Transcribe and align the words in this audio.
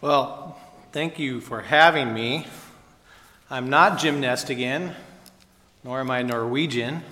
Well, 0.00 0.56
thank 0.92 1.18
you 1.18 1.40
for 1.40 1.60
having 1.60 2.14
me. 2.14 2.46
I'm 3.50 3.68
not 3.68 3.98
Jim 3.98 4.20
Nestingen, 4.20 4.94
nor 5.82 5.98
am 5.98 6.08
I 6.08 6.22
Norwegian, 6.22 7.02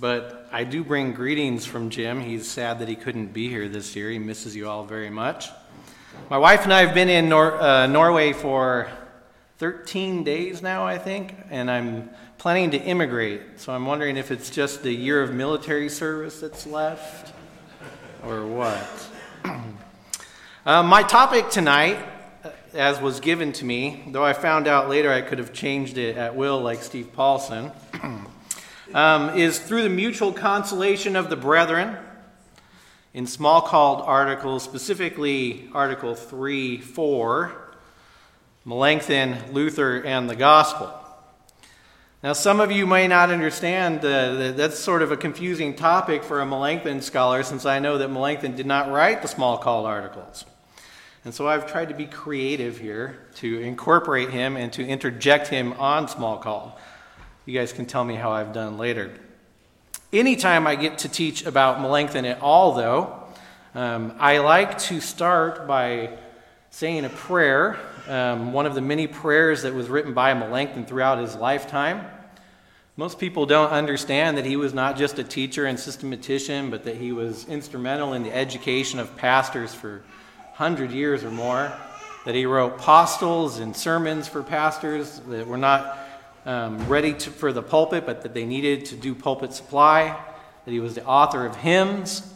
but 0.00 0.48
I 0.52 0.62
do 0.62 0.84
bring 0.84 1.12
greetings 1.12 1.66
from 1.66 1.90
Jim. 1.90 2.20
He's 2.20 2.48
sad 2.48 2.78
that 2.78 2.86
he 2.86 2.94
couldn't 2.94 3.32
be 3.32 3.48
here 3.48 3.68
this 3.68 3.96
year. 3.96 4.10
He 4.10 4.20
misses 4.20 4.54
you 4.54 4.68
all 4.68 4.84
very 4.84 5.10
much. 5.10 5.48
My 6.30 6.38
wife 6.38 6.62
and 6.62 6.72
I 6.72 6.86
have 6.86 6.94
been 6.94 7.08
in 7.08 7.28
Nor- 7.28 7.60
uh, 7.60 7.88
Norway 7.88 8.32
for 8.32 8.88
13 9.58 10.22
days 10.22 10.62
now, 10.62 10.86
I 10.86 10.98
think, 10.98 11.34
and 11.50 11.68
I'm 11.68 12.10
planning 12.38 12.70
to 12.70 12.78
immigrate. 12.78 13.58
So 13.58 13.72
I'm 13.72 13.86
wondering 13.86 14.16
if 14.16 14.30
it's 14.30 14.50
just 14.50 14.84
the 14.84 14.94
year 14.94 15.20
of 15.20 15.34
military 15.34 15.88
service 15.88 16.38
that's 16.38 16.64
left 16.64 17.32
or 18.24 18.46
what. 18.46 19.08
Uh, 20.64 20.80
my 20.80 21.02
topic 21.02 21.50
tonight, 21.50 21.98
uh, 22.44 22.50
as 22.72 23.00
was 23.00 23.18
given 23.18 23.52
to 23.52 23.64
me, 23.64 24.00
though 24.06 24.22
I 24.22 24.32
found 24.32 24.68
out 24.68 24.88
later 24.88 25.10
I 25.10 25.20
could 25.20 25.40
have 25.40 25.52
changed 25.52 25.98
it 25.98 26.16
at 26.16 26.36
will 26.36 26.60
like 26.60 26.84
Steve 26.84 27.12
Paulson, 27.12 27.72
um, 28.94 29.36
is 29.36 29.58
through 29.58 29.82
the 29.82 29.88
mutual 29.88 30.32
consolation 30.32 31.16
of 31.16 31.30
the 31.30 31.36
brethren 31.36 31.96
in 33.12 33.24
Smalcald 33.24 34.06
articles, 34.06 34.62
specifically 34.62 35.68
Article 35.72 36.14
3 36.14 36.78
4, 36.78 37.74
Melanchthon, 38.64 39.52
Luther, 39.52 40.00
and 40.04 40.30
the 40.30 40.36
Gospel. 40.36 40.96
Now, 42.22 42.34
some 42.34 42.60
of 42.60 42.70
you 42.70 42.86
may 42.86 43.08
not 43.08 43.30
understand 43.30 43.98
uh, 44.04 44.34
that 44.34 44.56
that's 44.56 44.78
sort 44.78 45.02
of 45.02 45.10
a 45.10 45.16
confusing 45.16 45.74
topic 45.74 46.22
for 46.22 46.40
a 46.40 46.46
Melanchthon 46.46 47.00
scholar, 47.00 47.42
since 47.42 47.66
I 47.66 47.80
know 47.80 47.98
that 47.98 48.12
Melanchthon 48.12 48.54
did 48.54 48.66
not 48.66 48.88
write 48.92 49.22
the 49.22 49.28
Smalcald 49.28 49.86
articles. 49.86 50.44
And 51.24 51.32
so 51.32 51.46
I've 51.46 51.70
tried 51.70 51.88
to 51.88 51.94
be 51.94 52.06
creative 52.06 52.78
here 52.78 53.18
to 53.36 53.60
incorporate 53.60 54.30
him 54.30 54.56
and 54.56 54.72
to 54.72 54.84
interject 54.84 55.48
him 55.48 55.72
on 55.74 56.08
Smalcald. 56.08 56.72
You 57.46 57.58
guys 57.58 57.72
can 57.72 57.86
tell 57.86 58.04
me 58.04 58.16
how 58.16 58.32
I've 58.32 58.52
done 58.52 58.76
later. 58.76 59.12
Anytime 60.12 60.66
I 60.66 60.74
get 60.74 60.98
to 60.98 61.08
teach 61.08 61.46
about 61.46 61.80
Melanchthon 61.80 62.24
at 62.24 62.40
all, 62.40 62.74
though, 62.74 63.22
um, 63.74 64.14
I 64.18 64.38
like 64.38 64.78
to 64.80 65.00
start 65.00 65.66
by 65.66 66.18
saying 66.70 67.04
a 67.04 67.08
prayer, 67.08 67.78
um, 68.08 68.52
one 68.52 68.66
of 68.66 68.74
the 68.74 68.80
many 68.80 69.06
prayers 69.06 69.62
that 69.62 69.74
was 69.74 69.88
written 69.88 70.14
by 70.14 70.34
Melanchthon 70.34 70.86
throughout 70.86 71.18
his 71.18 71.36
lifetime. 71.36 72.04
Most 72.96 73.18
people 73.18 73.46
don't 73.46 73.70
understand 73.70 74.36
that 74.38 74.44
he 74.44 74.56
was 74.56 74.74
not 74.74 74.96
just 74.96 75.18
a 75.18 75.24
teacher 75.24 75.66
and 75.66 75.78
systematician, 75.78 76.68
but 76.68 76.84
that 76.84 76.96
he 76.96 77.12
was 77.12 77.46
instrumental 77.46 78.12
in 78.12 78.22
the 78.22 78.34
education 78.34 78.98
of 78.98 79.16
pastors 79.16 79.72
for 79.72 80.02
100 80.56 80.90
years 80.90 81.24
or 81.24 81.30
more, 81.30 81.72
that 82.24 82.34
he 82.34 82.46
wrote 82.46 82.78
postils 82.78 83.58
and 83.58 83.74
sermons 83.74 84.28
for 84.28 84.42
pastors 84.42 85.20
that 85.20 85.46
were 85.46 85.56
not 85.56 85.98
um, 86.44 86.86
ready 86.88 87.14
to, 87.14 87.30
for 87.30 87.52
the 87.52 87.62
pulpit, 87.62 88.04
but 88.04 88.22
that 88.22 88.34
they 88.34 88.44
needed 88.44 88.84
to 88.86 88.96
do 88.96 89.14
pulpit 89.14 89.52
supply, 89.52 90.16
that 90.64 90.70
he 90.70 90.80
was 90.80 90.94
the 90.94 91.04
author 91.04 91.46
of 91.46 91.56
hymns, 91.56 92.32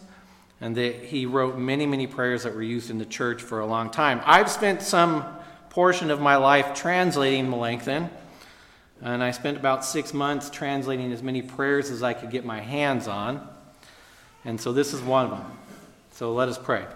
and 0.60 0.74
that 0.76 0.94
he 1.04 1.26
wrote 1.26 1.58
many, 1.58 1.86
many 1.86 2.06
prayers 2.06 2.44
that 2.44 2.54
were 2.54 2.62
used 2.62 2.90
in 2.90 2.98
the 2.98 3.04
church 3.04 3.42
for 3.42 3.60
a 3.60 3.66
long 3.66 3.90
time. 3.90 4.20
I've 4.24 4.50
spent 4.50 4.82
some 4.82 5.24
portion 5.68 6.10
of 6.10 6.20
my 6.20 6.36
life 6.36 6.74
translating 6.74 7.50
Melanchthon, 7.50 8.08
and 9.02 9.22
I 9.22 9.30
spent 9.32 9.58
about 9.58 9.84
six 9.84 10.14
months 10.14 10.48
translating 10.48 11.12
as 11.12 11.22
many 11.22 11.42
prayers 11.42 11.90
as 11.90 12.02
I 12.02 12.14
could 12.14 12.30
get 12.30 12.46
my 12.46 12.60
hands 12.60 13.08
on. 13.08 13.46
And 14.44 14.58
so 14.58 14.72
this 14.72 14.94
is 14.94 15.02
one 15.02 15.26
of 15.26 15.30
them. 15.32 15.44
So 16.12 16.32
let 16.32 16.48
us 16.48 16.56
pray. 16.56 16.86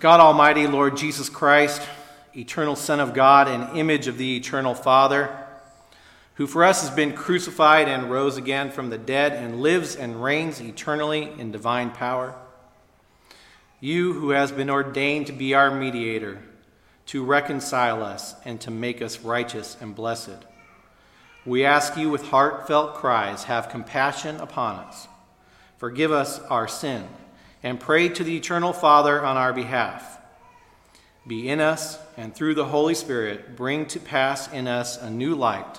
God 0.00 0.18
Almighty, 0.20 0.66
Lord 0.66 0.96
Jesus 0.96 1.28
Christ, 1.28 1.86
eternal 2.34 2.74
Son 2.74 3.00
of 3.00 3.12
God 3.12 3.48
and 3.48 3.76
image 3.76 4.06
of 4.06 4.16
the 4.16 4.34
eternal 4.34 4.74
Father, 4.74 5.28
who 6.36 6.46
for 6.46 6.64
us 6.64 6.80
has 6.80 6.90
been 6.90 7.12
crucified 7.12 7.86
and 7.86 8.10
rose 8.10 8.38
again 8.38 8.70
from 8.70 8.88
the 8.88 8.96
dead 8.96 9.34
and 9.34 9.60
lives 9.60 9.94
and 9.94 10.24
reigns 10.24 10.58
eternally 10.58 11.30
in 11.36 11.52
divine 11.52 11.90
power. 11.90 12.34
You 13.78 14.14
who 14.14 14.30
has 14.30 14.50
been 14.50 14.70
ordained 14.70 15.26
to 15.26 15.34
be 15.34 15.52
our 15.52 15.70
mediator, 15.70 16.38
to 17.08 17.22
reconcile 17.22 18.02
us 18.02 18.34
and 18.46 18.58
to 18.62 18.70
make 18.70 19.02
us 19.02 19.20
righteous 19.20 19.76
and 19.82 19.94
blessed. 19.94 20.46
We 21.44 21.66
ask 21.66 21.98
you 21.98 22.08
with 22.08 22.28
heartfelt 22.28 22.94
cries, 22.94 23.44
have 23.44 23.68
compassion 23.68 24.36
upon 24.36 24.76
us. 24.76 25.08
Forgive 25.76 26.10
us 26.10 26.38
our 26.44 26.68
sin 26.68 27.06
and 27.62 27.78
pray 27.78 28.08
to 28.08 28.24
the 28.24 28.36
eternal 28.36 28.72
Father 28.72 29.24
on 29.24 29.36
our 29.36 29.52
behalf. 29.52 30.18
Be 31.26 31.48
in 31.48 31.60
us, 31.60 31.98
and 32.16 32.34
through 32.34 32.54
the 32.54 32.66
Holy 32.66 32.94
Spirit, 32.94 33.56
bring 33.56 33.86
to 33.86 34.00
pass 34.00 34.50
in 34.52 34.66
us 34.66 34.96
a 34.96 35.10
new 35.10 35.34
light, 35.34 35.78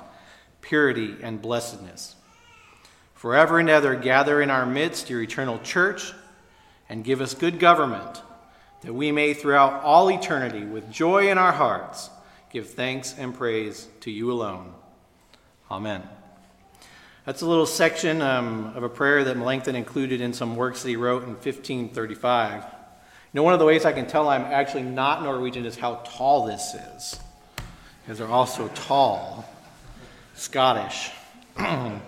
purity, 0.61 1.15
and 1.21 1.41
blessedness. 1.41 2.15
Forever 3.15 3.59
and 3.59 3.69
ever, 3.69 3.95
gather 3.95 4.41
in 4.41 4.49
our 4.49 4.65
midst 4.65 5.09
your 5.09 5.21
eternal 5.21 5.59
church, 5.59 6.13
and 6.87 7.03
give 7.03 7.21
us 7.21 7.33
good 7.33 7.59
government, 7.59 8.21
that 8.81 8.93
we 8.93 9.11
may, 9.11 9.33
throughout 9.33 9.83
all 9.83 10.09
eternity, 10.09 10.65
with 10.65 10.91
joy 10.91 11.29
in 11.29 11.37
our 11.37 11.51
hearts, 11.51 12.09
give 12.51 12.69
thanks 12.69 13.15
and 13.17 13.33
praise 13.33 13.87
to 14.01 14.11
you 14.11 14.31
alone. 14.31 14.73
Amen. 15.69 16.03
That's 17.23 17.43
a 17.43 17.45
little 17.45 17.67
section 17.67 18.19
um, 18.23 18.73
of 18.75 18.81
a 18.81 18.89
prayer 18.89 19.23
that 19.25 19.37
Melanchthon 19.37 19.75
included 19.75 20.21
in 20.21 20.33
some 20.33 20.55
works 20.55 20.81
that 20.81 20.89
he 20.89 20.95
wrote 20.95 21.21
in 21.21 21.33
1535. 21.33 22.63
You 22.63 22.69
know, 23.33 23.43
one 23.43 23.53
of 23.53 23.59
the 23.59 23.65
ways 23.65 23.85
I 23.85 23.91
can 23.91 24.07
tell 24.07 24.27
I'm 24.27 24.41
actually 24.41 24.81
not 24.83 25.21
Norwegian 25.21 25.65
is 25.67 25.77
how 25.77 26.01
tall 26.03 26.47
this 26.47 26.73
is, 26.73 27.19
because 28.01 28.17
they're 28.17 28.27
all 28.27 28.47
so 28.47 28.69
tall. 28.69 29.47
Scottish. 30.33 31.11
all 31.59 31.99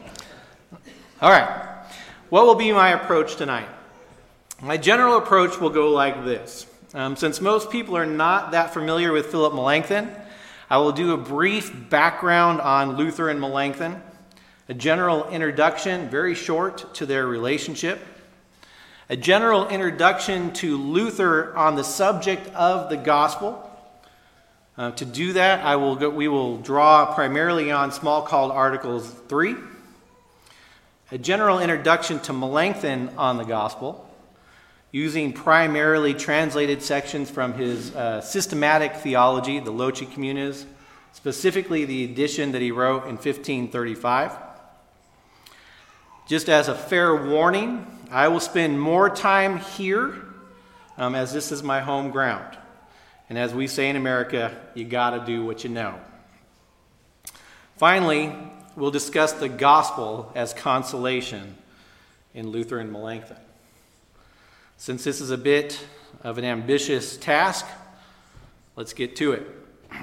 right. 1.22 1.86
What 2.30 2.48
will 2.48 2.56
be 2.56 2.72
my 2.72 2.90
approach 2.90 3.36
tonight? 3.36 3.70
My 4.64 4.78
general 4.78 5.18
approach 5.18 5.60
will 5.60 5.70
go 5.70 5.92
like 5.92 6.26
this. 6.26 6.66
Um, 6.96 7.16
since 7.16 7.40
most 7.40 7.70
people 7.70 7.96
are 7.96 8.08
not 8.08 8.54
that 8.54 8.74
familiar 8.74 9.12
with 9.12 9.28
Philip 9.28 9.54
Melanchthon, 9.54 10.10
I 10.72 10.78
will 10.78 10.92
do 10.92 11.14
a 11.14 11.18
brief 11.18 11.72
background 11.92 12.62
on 12.62 12.98
Luther 12.98 13.30
and 13.30 13.40
Melanchthon 13.40 14.02
a 14.70 14.74
general 14.74 15.28
introduction, 15.30 16.10
very 16.10 16.36
short, 16.36 16.94
to 16.96 17.06
their 17.06 17.28
relationship, 17.28 18.00
a 19.10 19.18
general 19.18 19.68
introduction 19.68 20.54
to 20.54 20.78
Luther 20.78 21.56
on 21.56 21.76
the 21.76 21.84
subject 21.84 22.48
of 22.56 22.90
the 22.90 22.96
gospel. 22.96 23.70
Uh, 24.78 24.92
to 24.92 25.06
do 25.06 25.34
that, 25.34 25.66
I 25.66 25.76
will 25.76 25.96
go, 25.96 26.10
we 26.10 26.30
will 26.30 26.58
draw 26.58 27.14
primarily 27.14 27.72
on 27.72 27.92
Smalcald 27.92 28.52
Articles 28.52 29.10
3, 29.28 29.56
a 31.12 31.18
general 31.18 31.60
introduction 31.60 32.20
to 32.22 32.34
Melanchthon 32.34 33.10
on 33.18 33.38
the 33.38 33.44
gospel, 33.44 34.10
using 34.92 35.34
primarily 35.34 36.14
translated 36.14 36.82
sections 36.82 37.30
from 37.30 37.54
his 37.54 37.94
uh, 37.96 38.22
systematic 38.22 38.96
theology, 38.96 39.60
the 39.60 39.72
Loci 39.72 40.06
Communes, 40.06 40.66
specifically 41.12 41.84
the 41.84 42.06
edition 42.06 42.54
that 42.54 42.62
he 42.62 42.72
wrote 42.72 43.04
in 43.04 43.16
1535. 43.16 44.43
Just 46.26 46.48
as 46.48 46.70
a 46.70 46.76
fair 46.76 47.16
warning, 47.16 47.86
I 48.10 48.30
will 48.30 48.40
spend 48.40 48.80
more 48.80 49.10
time 49.10 49.60
here 49.60 50.16
um, 50.98 51.16
as 51.16 51.34
this 51.34 51.52
is 51.52 51.62
my 51.62 51.82
home 51.82 52.12
ground. 52.12 52.58
And 53.30 53.38
as 53.38 53.54
we 53.54 53.68
say 53.68 53.90
in 53.90 53.96
America, 53.96 54.56
you 54.74 54.86
got 54.86 55.12
to 55.12 55.26
do 55.26 55.46
what 55.46 55.64
you 55.64 55.70
know. 55.70 56.00
Finally, 57.78 58.34
we'll 58.78 58.92
discuss 58.92 59.34
the 59.34 59.50
gospel 59.50 60.32
as 60.34 60.54
consolation 60.54 61.58
in 62.34 62.50
Luther 62.50 62.80
and 62.80 62.92
Melanchthon. 62.92 63.38
Since 64.78 65.04
this 65.04 65.20
is 65.20 65.32
a 65.32 65.38
bit 65.38 65.86
of 66.24 66.38
an 66.38 66.46
ambitious 66.46 67.18
task, 67.18 67.66
let's 68.76 68.94
get 68.94 69.16
to 69.18 69.34
it. 69.34 69.48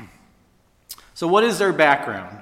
So, 1.12 1.28
what 1.28 1.44
is 1.44 1.58
their 1.58 1.74
background? 1.74 2.40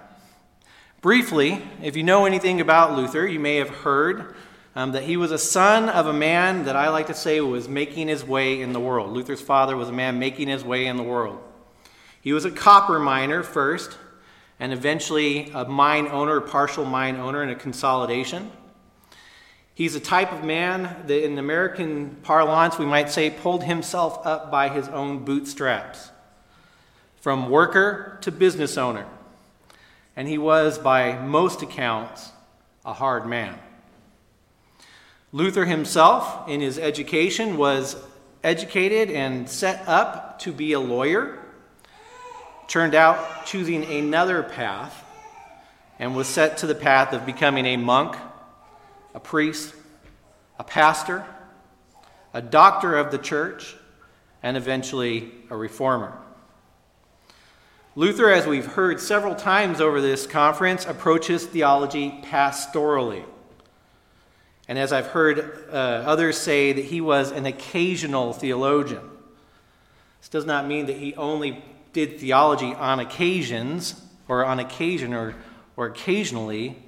Briefly, 1.01 1.63
if 1.81 1.95
you 1.95 2.03
know 2.03 2.25
anything 2.25 2.61
about 2.61 2.97
Luther, 2.97 3.25
you 3.25 3.39
may 3.39 3.57
have 3.57 3.69
heard 3.69 4.35
um, 4.75 4.91
that 4.93 5.05
he 5.05 5.17
was 5.17 5.31
a 5.31 5.39
son 5.39 5.89
of 5.89 6.09
a 6.09 6.13
man 6.13 6.65
that 6.65 6.75
I 6.75 6.89
like 6.89 7.07
to 7.07 7.15
say 7.15 7.41
was 7.41 7.69
making 7.69 8.09
his 8.09 8.25
way 8.25 8.61
in 8.61 8.73
the 8.73 8.81
world. 8.81 9.13
Luther's 9.13 9.41
father 9.41 9.77
was 9.77 9.89
a 9.89 9.93
man 9.93 10.19
making 10.19 10.49
his 10.49 10.65
way 10.65 10.87
in 10.87 10.97
the 10.97 11.05
world. 11.05 11.39
He 12.21 12.33
was 12.33 12.45
a 12.45 12.51
copper 12.51 12.99
miner 12.99 13.45
first, 13.45 13.97
and 14.59 14.73
eventually 14.73 15.53
a 15.55 15.67
mine 15.67 16.09
owner, 16.09 16.41
partial 16.41 16.85
mine 16.85 17.15
owner, 17.15 17.43
and 17.43 17.53
a 17.53 17.55
consolidation. 17.55 18.51
He's 19.75 19.95
a 19.95 20.01
type 20.01 20.33
of 20.33 20.43
man 20.43 21.05
that, 21.07 21.25
in 21.25 21.39
American 21.39 22.17
parlance, 22.25 22.77
we 22.77 22.87
might 22.87 23.09
say, 23.09 23.31
pulled 23.31 23.63
himself 23.63 24.27
up 24.27 24.51
by 24.51 24.69
his 24.69 24.89
own 24.89 25.25
bootstraps. 25.25 26.11
From 27.21 27.51
worker 27.51 28.19
to 28.23 28.33
business 28.33 28.77
owner 28.77 29.07
and 30.19 30.27
he 30.27 30.37
was, 30.37 30.81
by 30.81 31.17
most 31.17 31.63
accounts, 31.63 32.33
a 32.85 32.93
hard 32.93 33.25
man. 33.25 33.57
Luther 35.31 35.65
himself, 35.65 36.49
in 36.49 36.61
his 36.61 36.77
education, 36.77 37.57
was 37.57 37.95
educated 38.43 39.11
and 39.13 39.49
set 39.49 39.87
up 39.87 40.41
to 40.41 40.51
be 40.51 40.73
a 40.73 40.81
lawyer, 40.81 41.39
turned 42.67 42.97
out 42.97 43.47
choosing 43.47 43.85
another 43.85 44.43
path, 44.43 45.05
and 46.01 46.17
was 46.17 46.27
set 46.27 46.59
to 46.59 46.67
the 46.67 46.75
path 46.75 47.13
of 47.13 47.25
becoming 47.25 47.65
a 47.65 47.77
monk, 47.77 48.17
a 49.15 49.21
priest, 49.21 49.73
a 50.59 50.65
pastor, 50.65 51.25
a 52.35 52.43
doctor 52.43 52.97
of 52.97 53.13
the 53.13 53.19
church, 53.19 53.77
and 54.43 54.57
eventually 54.57 55.31
a 55.49 55.57
reformer. 55.57 56.19
Luther, 57.99 58.31
as 58.31 58.47
we've 58.47 58.65
heard 58.65 59.01
several 59.01 59.35
times 59.35 59.81
over 59.81 60.01
this 60.01 60.25
conference, 60.25 60.87
approaches 60.87 61.45
theology 61.45 62.21
pastorally. 62.25 63.25
And 64.69 64.79
as 64.79 64.93
I've 64.93 65.09
heard 65.09 65.67
uh, 65.69 66.05
others 66.07 66.39
say, 66.39 66.73
that 66.73 66.85
he 66.85 67.01
was 67.01 67.33
an 67.33 67.45
occasional 67.45 68.33
theologian. 68.33 69.03
This 70.21 70.29
does 70.29 70.47
not 70.47 70.69
mean 70.69 70.87
that 70.87 70.99
he 70.99 71.17
only 71.17 71.61
did 71.93 72.21
theology 72.21 72.73
on 72.73 73.01
occasions, 73.01 74.01
or 74.29 74.45
on 74.45 74.61
occasion, 74.61 75.13
or, 75.13 75.35
or 75.77 75.87
occasionally, 75.87 76.81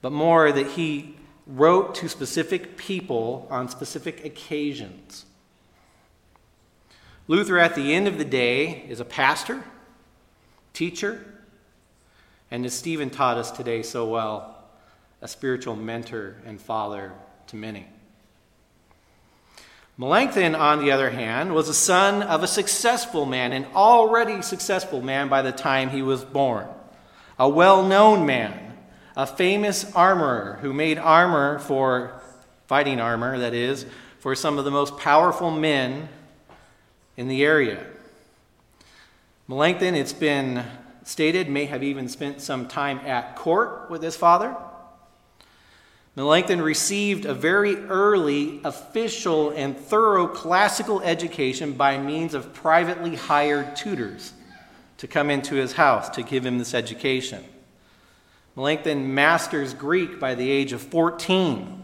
but 0.00 0.10
more 0.10 0.50
that 0.50 0.68
he 0.68 1.16
wrote 1.46 1.94
to 1.96 2.08
specific 2.08 2.78
people 2.78 3.46
on 3.50 3.68
specific 3.68 4.24
occasions. 4.24 5.26
Luther, 7.28 7.58
at 7.58 7.74
the 7.74 7.92
end 7.92 8.08
of 8.08 8.16
the 8.16 8.24
day, 8.24 8.86
is 8.88 9.00
a 9.00 9.04
pastor, 9.04 9.62
teacher, 10.76 11.24
and 12.50 12.66
as 12.66 12.74
Stephen 12.74 13.08
taught 13.08 13.38
us 13.38 13.50
today 13.50 13.82
so 13.82 14.06
well, 14.06 14.62
a 15.22 15.26
spiritual 15.26 15.74
mentor 15.74 16.36
and 16.44 16.60
father 16.60 17.12
to 17.46 17.56
many. 17.56 17.86
Melanchthon, 19.96 20.54
on 20.54 20.80
the 20.80 20.90
other 20.90 21.08
hand, 21.08 21.54
was 21.54 21.70
a 21.70 21.74
son 21.74 22.22
of 22.22 22.42
a 22.42 22.46
successful 22.46 23.24
man, 23.24 23.52
an 23.52 23.64
already 23.74 24.42
successful 24.42 25.00
man 25.00 25.30
by 25.30 25.40
the 25.40 25.50
time 25.50 25.88
he 25.88 26.02
was 26.02 26.22
born, 26.22 26.66
a 27.38 27.48
well 27.48 27.82
known 27.82 28.26
man, 28.26 28.76
a 29.16 29.26
famous 29.26 29.90
armorer 29.94 30.58
who 30.60 30.74
made 30.74 30.98
armor 30.98 31.58
for 31.58 32.20
fighting 32.66 33.00
armor, 33.00 33.38
that 33.38 33.54
is, 33.54 33.86
for 34.18 34.34
some 34.34 34.58
of 34.58 34.66
the 34.66 34.70
most 34.70 34.98
powerful 34.98 35.50
men 35.50 36.10
in 37.16 37.28
the 37.28 37.42
area. 37.42 37.82
Melanchthon, 39.48 39.94
it's 39.94 40.12
been 40.12 40.64
stated, 41.04 41.48
may 41.48 41.66
have 41.66 41.84
even 41.84 42.08
spent 42.08 42.40
some 42.40 42.66
time 42.66 42.98
at 43.00 43.36
court 43.36 43.88
with 43.90 44.02
his 44.02 44.16
father. 44.16 44.56
Melanchthon 46.16 46.60
received 46.60 47.26
a 47.26 47.34
very 47.34 47.76
early 47.76 48.60
official 48.64 49.50
and 49.50 49.76
thorough 49.78 50.26
classical 50.26 51.00
education 51.02 51.74
by 51.74 51.98
means 51.98 52.34
of 52.34 52.52
privately 52.54 53.14
hired 53.14 53.76
tutors 53.76 54.32
to 54.96 55.06
come 55.06 55.30
into 55.30 55.54
his 55.54 55.74
house 55.74 56.08
to 56.08 56.22
give 56.22 56.44
him 56.44 56.58
this 56.58 56.74
education. 56.74 57.44
Melanchthon 58.56 59.14
masters 59.14 59.74
Greek 59.74 60.18
by 60.18 60.34
the 60.34 60.50
age 60.50 60.72
of 60.72 60.80
14. 60.80 61.82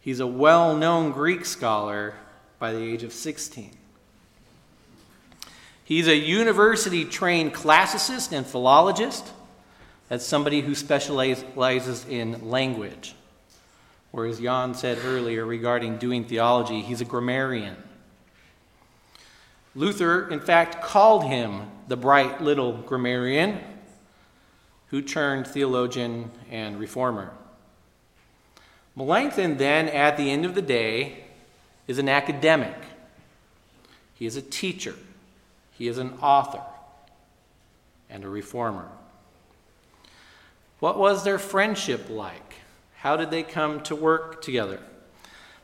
He's 0.00 0.20
a 0.20 0.26
well 0.26 0.76
known 0.76 1.12
Greek 1.12 1.46
scholar 1.46 2.14
by 2.58 2.72
the 2.72 2.82
age 2.82 3.04
of 3.04 3.12
16. 3.12 3.76
He's 5.90 6.06
a 6.06 6.14
university 6.14 7.04
trained 7.04 7.52
classicist 7.52 8.30
and 8.30 8.46
philologist 8.46 9.26
as 10.08 10.24
somebody 10.24 10.60
who 10.60 10.76
specializes 10.76 12.06
in 12.08 12.48
language. 12.48 13.16
Or 14.12 14.26
as 14.26 14.38
Jan 14.38 14.74
said 14.74 14.98
earlier 15.04 15.44
regarding 15.44 15.96
doing 15.96 16.24
theology, 16.24 16.80
he's 16.80 17.00
a 17.00 17.04
grammarian. 17.04 17.76
Luther, 19.74 20.28
in 20.28 20.38
fact, 20.38 20.80
called 20.80 21.24
him 21.24 21.62
the 21.88 21.96
bright 21.96 22.40
little 22.40 22.72
grammarian 22.72 23.58
who 24.90 25.02
turned 25.02 25.48
theologian 25.48 26.30
and 26.52 26.78
reformer. 26.78 27.32
Melanchthon, 28.94 29.56
then, 29.56 29.88
at 29.88 30.16
the 30.16 30.30
end 30.30 30.44
of 30.44 30.54
the 30.54 30.62
day, 30.62 31.24
is 31.88 31.98
an 31.98 32.08
academic. 32.08 32.76
He 34.14 34.24
is 34.24 34.36
a 34.36 34.42
teacher. 34.42 34.94
He 35.80 35.88
is 35.88 35.96
an 35.96 36.18
author 36.20 36.60
and 38.10 38.22
a 38.22 38.28
reformer. 38.28 38.86
What 40.78 40.98
was 40.98 41.24
their 41.24 41.38
friendship 41.38 42.10
like? 42.10 42.56
How 42.96 43.16
did 43.16 43.30
they 43.30 43.42
come 43.42 43.80
to 43.84 43.96
work 43.96 44.42
together? 44.42 44.78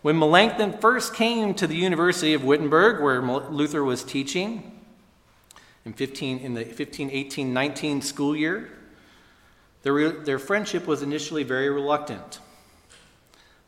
When 0.01 0.19
Melanchthon 0.19 0.79
first 0.79 1.13
came 1.13 1.53
to 1.57 1.67
the 1.67 1.77
University 1.77 2.33
of 2.33 2.45
Wittenberg, 2.45 3.03
where 3.03 3.21
Luther 3.21 3.85
was 3.85 4.03
teaching 4.03 4.81
in, 5.85 5.93
15, 5.93 6.39
in 6.39 6.55
the 6.55 6.65
15, 6.65 7.11
18, 7.11 7.53
19 7.53 8.01
school 8.01 8.35
year, 8.35 8.71
their, 9.83 10.13
their 10.13 10.39
friendship 10.39 10.87
was 10.87 11.03
initially 11.03 11.43
very 11.43 11.69
reluctant. 11.69 12.41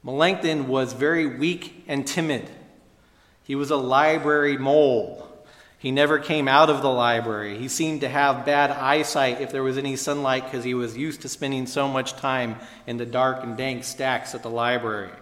Melanchthon 0.02 0.66
was 0.66 0.94
very 0.94 1.26
weak 1.26 1.84
and 1.86 2.06
timid. 2.06 2.48
He 3.44 3.54
was 3.54 3.70
a 3.70 3.76
library 3.76 4.56
mole. 4.56 5.27
He 5.78 5.92
never 5.92 6.18
came 6.18 6.48
out 6.48 6.70
of 6.70 6.82
the 6.82 6.90
library. 6.90 7.56
He 7.56 7.68
seemed 7.68 8.00
to 8.00 8.08
have 8.08 8.44
bad 8.44 8.72
eyesight 8.72 9.40
if 9.40 9.52
there 9.52 9.62
was 9.62 9.78
any 9.78 9.94
sunlight 9.94 10.44
because 10.44 10.64
he 10.64 10.74
was 10.74 10.96
used 10.96 11.22
to 11.22 11.28
spending 11.28 11.66
so 11.66 11.86
much 11.86 12.14
time 12.14 12.56
in 12.88 12.96
the 12.96 13.06
dark 13.06 13.44
and 13.44 13.56
dank 13.56 13.84
stacks 13.84 14.34
at 14.34 14.42
the 14.42 14.50
library. 14.50 15.12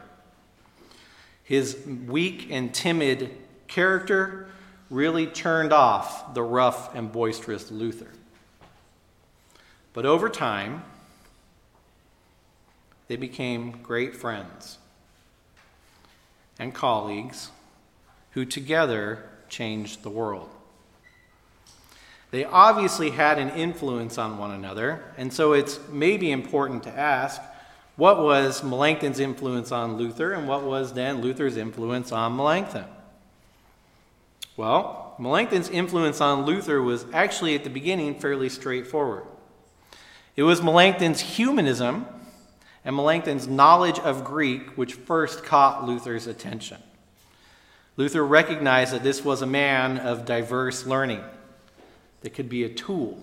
His 1.44 1.78
weak 2.06 2.48
and 2.50 2.74
timid 2.74 3.36
character 3.68 4.48
really 4.88 5.26
turned 5.26 5.74
off 5.74 6.32
the 6.32 6.42
rough 6.42 6.94
and 6.94 7.12
boisterous 7.12 7.70
Luther. 7.70 8.10
But 9.92 10.06
over 10.06 10.30
time, 10.30 10.84
they 13.08 13.16
became 13.16 13.82
great 13.82 14.16
friends 14.16 14.78
and 16.58 16.74
colleagues 16.74 17.50
who 18.30 18.46
together 18.46 19.28
changed 19.48 20.02
the 20.02 20.10
world. 20.10 20.48
They 22.30 22.44
obviously 22.44 23.10
had 23.10 23.38
an 23.38 23.50
influence 23.50 24.18
on 24.18 24.38
one 24.38 24.50
another, 24.50 25.04
and 25.16 25.32
so 25.32 25.52
it's 25.52 25.78
maybe 25.90 26.30
important 26.30 26.82
to 26.84 26.90
ask 26.90 27.40
what 27.96 28.22
was 28.22 28.62
Melanchthon's 28.62 29.20
influence 29.20 29.72
on 29.72 29.96
Luther, 29.96 30.32
and 30.32 30.46
what 30.46 30.62
was 30.62 30.92
then 30.92 31.22
Luther's 31.22 31.56
influence 31.56 32.12
on 32.12 32.36
Melanchthon? 32.36 32.84
Well, 34.56 35.14
Melanchthon's 35.18 35.70
influence 35.70 36.20
on 36.20 36.44
Luther 36.44 36.82
was 36.82 37.06
actually 37.12 37.54
at 37.54 37.64
the 37.64 37.70
beginning 37.70 38.18
fairly 38.18 38.48
straightforward. 38.48 39.24
It 40.34 40.42
was 40.42 40.62
Melanchthon's 40.62 41.20
humanism 41.20 42.06
and 42.84 42.94
Melanchthon's 42.94 43.48
knowledge 43.48 43.98
of 43.98 44.24
Greek 44.24 44.76
which 44.76 44.94
first 44.94 45.42
caught 45.42 45.86
Luther's 45.86 46.26
attention. 46.26 46.78
Luther 47.96 48.24
recognized 48.24 48.92
that 48.92 49.02
this 49.02 49.24
was 49.24 49.42
a 49.42 49.46
man 49.46 49.98
of 49.98 50.26
diverse 50.26 50.86
learning 50.86 51.22
that 52.20 52.34
could 52.34 52.48
be 52.48 52.64
a 52.64 52.68
tool 52.68 53.18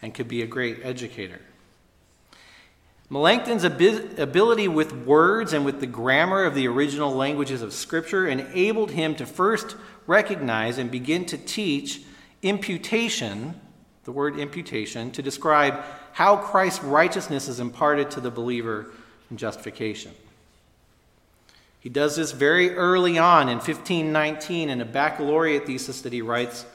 and 0.00 0.14
could 0.14 0.28
be 0.28 0.42
a 0.42 0.46
great 0.46 0.78
educator. 0.82 1.40
Melanchthon's 3.10 3.64
ability 3.64 4.68
with 4.68 4.92
words 4.92 5.52
and 5.52 5.64
with 5.64 5.80
the 5.80 5.86
grammar 5.86 6.44
of 6.44 6.54
the 6.54 6.68
original 6.68 7.12
languages 7.12 7.60
of 7.60 7.72
Scripture 7.72 8.28
enabled 8.28 8.92
him 8.92 9.16
to 9.16 9.26
first 9.26 9.76
recognize 10.06 10.78
and 10.78 10.90
begin 10.92 11.24
to 11.26 11.36
teach 11.36 12.02
imputation, 12.42 13.60
the 14.04 14.12
word 14.12 14.38
imputation, 14.38 15.10
to 15.10 15.22
describe 15.22 15.82
how 16.12 16.36
Christ's 16.36 16.84
righteousness 16.84 17.48
is 17.48 17.58
imparted 17.58 18.12
to 18.12 18.20
the 18.20 18.30
believer 18.30 18.92
in 19.28 19.36
justification. 19.36 20.12
He 21.80 21.88
does 21.88 22.16
this 22.16 22.32
very 22.32 22.76
early 22.76 23.18
on 23.18 23.48
in 23.48 23.56
1519 23.56 24.68
in 24.68 24.80
a 24.80 24.84
baccalaureate 24.84 25.66
thesis 25.66 26.02
that 26.02 26.12
he 26.12 26.20
writes 26.20 26.66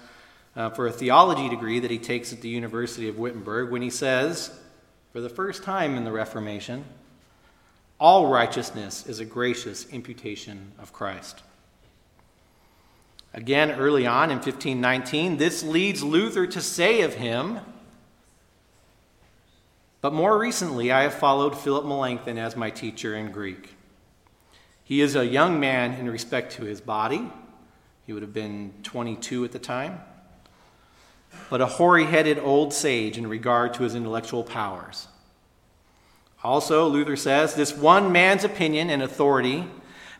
uh, 0.56 0.72
for 0.72 0.88
a 0.88 0.92
theology 0.92 1.48
degree 1.48 1.80
that 1.80 1.92
he 1.92 2.00
takes 2.00 2.34
at 2.34 2.42
the 2.42 2.50
University 2.50 3.08
of 3.08 3.20
Wittenberg 3.20 3.70
when 3.70 3.84
he 3.84 3.92
says, 3.92 4.58
for 5.14 5.22
the 5.22 5.30
first 5.30 5.64
time 5.64 5.96
in 5.96 6.06
the 6.06 6.12
Reformation, 6.12 6.86
all 8.00 8.28
righteousness 8.28 9.06
is 9.06 9.20
a 9.20 9.26
gracious 9.26 9.88
imputation 9.90 10.72
of 10.80 10.92
Christ. 10.92 11.44
Again, 13.34 13.72
early 13.72 14.08
on 14.08 14.32
in 14.32 14.38
1519, 14.38 15.38
this 15.38 15.62
leads 15.62 16.02
Luther 16.02 16.48
to 16.48 16.62
say 16.62 17.02
of 17.02 17.14
him, 17.14 17.60
but 20.02 20.14
more 20.14 20.38
recently 20.38 20.92
I 20.92 21.04
have 21.04 21.14
followed 21.14 21.58
Philip 21.58 21.86
Melanchthon 21.86 22.38
as 22.38 22.56
my 22.56 22.70
teacher 22.70 23.16
in 23.16 23.32
Greek. 23.32 23.75
He 24.86 25.02
is 25.02 25.16
a 25.16 25.26
young 25.26 25.60
man 25.60 25.94
in 25.94 26.08
respect 26.08 26.54
to 26.54 26.64
his 26.64 26.80
body. 26.80 27.28
He 28.06 28.14
would 28.14 28.22
have 28.22 28.34
been 28.34 28.72
22 28.84 29.44
at 29.44 29.52
the 29.52 29.58
time. 29.58 30.00
But 31.50 31.60
a 31.60 31.66
hoary 31.66 32.06
headed 32.06 32.38
old 32.38 32.72
sage 32.72 33.18
in 33.18 33.26
regard 33.26 33.74
to 33.74 33.84
his 33.84 33.96
intellectual 33.96 34.44
powers. 34.44 35.08
Also, 36.44 36.88
Luther 36.88 37.16
says, 37.16 37.56
this 37.56 37.76
one 37.76 38.12
man's 38.12 38.44
opinion 38.44 38.92
and 38.92 39.02
authority 39.02 39.66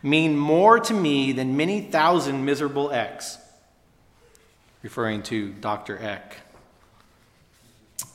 mean 0.02 0.36
more 0.36 0.80
to 0.80 0.92
me 0.92 1.30
than 1.30 1.56
many 1.56 1.80
thousand 1.80 2.44
miserable 2.44 2.90
Ecks, 2.90 3.38
referring 4.82 5.22
to 5.22 5.52
Dr. 5.52 5.96
Eck. 6.02 6.38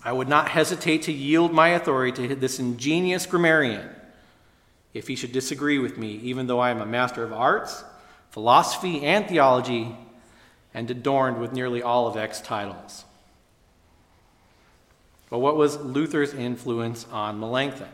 I 0.03 0.11
would 0.11 0.27
not 0.27 0.49
hesitate 0.49 1.03
to 1.03 1.13
yield 1.13 1.53
my 1.53 1.69
authority 1.69 2.27
to 2.27 2.35
this 2.35 2.59
ingenious 2.59 3.25
grammarian 3.25 3.89
if 4.93 5.07
he 5.07 5.15
should 5.15 5.31
disagree 5.31 5.79
with 5.79 5.97
me, 5.97 6.13
even 6.23 6.47
though 6.47 6.59
I 6.59 6.71
am 6.71 6.81
a 6.81 6.85
master 6.85 7.23
of 7.23 7.33
arts, 7.33 7.83
philosophy, 8.29 9.05
and 9.05 9.27
theology, 9.27 9.95
and 10.73 10.89
adorned 10.89 11.39
with 11.39 11.53
nearly 11.53 11.81
all 11.81 12.07
of 12.07 12.17
Eck's 12.17 12.41
titles. 12.41 13.05
But 15.29 15.39
what 15.39 15.55
was 15.55 15.77
Luther's 15.77 16.33
influence 16.33 17.05
on 17.11 17.39
Melanchthon? 17.39 17.87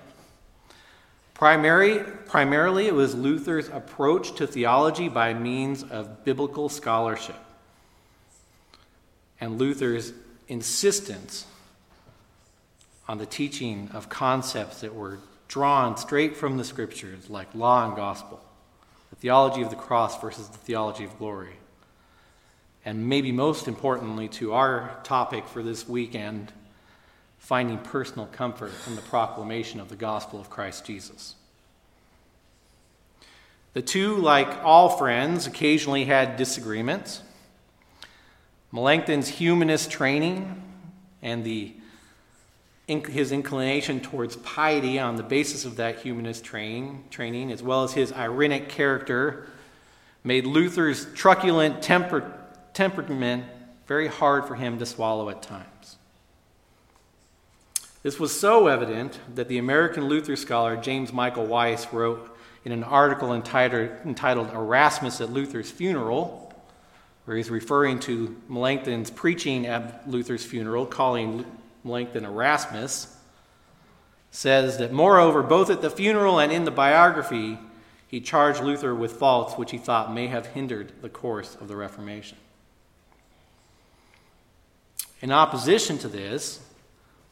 Primary, 1.33 1.99
primarily, 2.25 2.87
it 2.87 2.95
was 2.95 3.13
Luther's 3.13 3.69
approach 3.69 4.35
to 4.35 4.47
theology 4.47 5.07
by 5.07 5.35
means 5.35 5.83
of 5.83 6.25
biblical 6.25 6.67
scholarship 6.67 7.35
and 9.39 9.57
Luther's 9.57 10.13
insistence 10.47 11.45
on 13.07 13.17
the 13.17 13.25
teaching 13.25 13.89
of 13.93 14.09
concepts 14.09 14.81
that 14.81 14.93
were 14.93 15.19
drawn 15.47 15.97
straight 15.97 16.35
from 16.35 16.57
the 16.57 16.63
scriptures, 16.63 17.29
like 17.29 17.53
law 17.55 17.85
and 17.85 17.95
gospel, 17.95 18.43
the 19.09 19.15
theology 19.15 19.61
of 19.61 19.69
the 19.69 19.75
cross 19.75 20.19
versus 20.19 20.49
the 20.49 20.57
theology 20.57 21.03
of 21.03 21.17
glory. 21.17 21.55
And 22.83 23.07
maybe 23.09 23.31
most 23.31 23.67
importantly, 23.67 24.27
to 24.29 24.53
our 24.53 24.99
topic 25.03 25.45
for 25.47 25.61
this 25.61 25.87
weekend, 25.87 26.53
finding 27.37 27.77
personal 27.77 28.27
comfort 28.27 28.71
in 28.87 28.95
the 28.95 29.01
proclamation 29.01 29.79
of 29.79 29.89
the 29.89 29.95
gospel 29.95 30.39
of 30.39 30.49
Christ 30.49 30.85
Jesus. 30.85 31.35
The 33.73 33.81
two, 33.81 34.15
like 34.17 34.47
all 34.63 34.89
friends, 34.89 35.45
occasionally 35.47 36.05
had 36.05 36.35
disagreements. 36.35 37.21
Melanchthon's 38.71 39.27
humanist 39.27 39.91
training 39.91 40.63
and 41.21 41.43
the 41.43 41.73
his 42.88 43.32
inclination 43.34 44.00
towards 44.00 44.38
piety 44.38 44.98
on 44.98 45.17
the 45.17 45.24
basis 45.24 45.65
of 45.65 45.75
that 45.75 46.00
humanist 46.00 46.46
train, 46.46 47.03
training, 47.10 47.51
as 47.51 47.62
well 47.62 47.84
as 47.84 47.94
his 47.94 48.13
irenic 48.13 48.70
character, 48.70 49.48
made 50.24 50.46
Luther's 50.46 51.06
truculent 51.13 51.82
temper, 51.82 52.34
temperament 52.74 53.44
very 53.88 54.08
hard 54.08 54.46
for 54.46 54.56
him 54.56 54.79
to 54.79 54.86
swallow 54.86 55.29
at 55.29 55.41
times. 55.41 55.98
This 58.03 58.20
was 58.20 58.38
so 58.38 58.67
evident 58.67 59.20
that 59.36 59.50
the 59.50 59.58
American 59.58 60.06
Luther 60.08 60.36
scholar 60.38 60.77
James 60.77 61.12
Michael 61.12 61.46
Weiss 61.46 61.91
wrote 61.91 62.38
in 62.63 62.72
an 62.72 62.84
article 62.84 63.34
entitled, 63.34 63.89
entitled 64.06 64.51
Erasmus 64.51 65.20
at 65.20 65.32
Luther's 65.32 65.72
Funeral, 65.72 66.53
where 67.25 67.36
he's 67.36 67.50
referring 67.50 68.00
to 68.00 68.36
Melanchthon's 68.48 69.12
preaching 69.12 69.65
at 69.65 70.10
Luther's 70.10 70.46
funeral, 70.46 70.86
calling 70.86 71.46
Melanchthon 71.88 72.25
Erasmus, 72.25 73.15
says 74.29 74.77
that 74.77 74.91
moreover, 74.91 75.41
both 75.41 75.70
at 75.70 75.82
the 75.82 75.89
funeral 75.89 76.38
and 76.38 76.51
in 76.51 76.65
the 76.65 76.72
biography, 76.72 77.58
he 78.08 78.22
charged 78.22 78.62
Luther 78.62 78.94
with 78.94 79.13
faults 79.13 79.58
which 79.58 79.72
he 79.72 79.77
thought 79.77 80.13
may 80.13 80.27
have 80.27 80.48
hindered 80.48 80.91
the 81.01 81.10
course 81.10 81.56
of 81.60 81.67
the 81.67 81.75
Reformation. 81.75 82.38
In 85.22 85.32
opposition 85.32 85.98
to 86.00 86.08
this, 86.08 86.60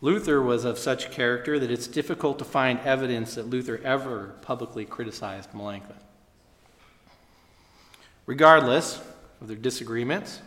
Luther 0.02 0.42
was 0.42 0.66
of 0.66 0.78
such 0.78 1.12
character 1.12 1.60
that 1.60 1.72
it's 1.72 1.88
difficult 1.88 2.40
to 2.40 2.46
find 2.46 2.80
evidence 2.80 3.36
that 3.36 3.50
Luther 3.50 3.80
ever 3.84 4.36
publicly 4.42 4.86
criticized 4.86 5.54
Melanchthon. 5.54 5.96
Regardless 8.26 9.02
of 9.40 9.48
their 9.48 9.56
disagreements, 9.56 10.42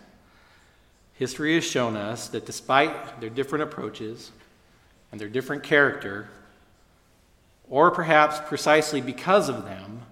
History 1.18 1.56
has 1.56 1.64
shown 1.64 1.96
us 1.96 2.28
that 2.28 2.46
despite 2.46 3.20
their 3.20 3.28
different 3.28 3.64
approaches 3.64 4.30
and 5.10 5.20
their 5.20 5.28
different 5.28 5.64
character, 5.64 6.28
or 7.68 7.90
perhaps 7.90 8.38
precisely 8.46 9.00
because 9.00 9.48
of 9.48 9.64
them, 9.64 10.02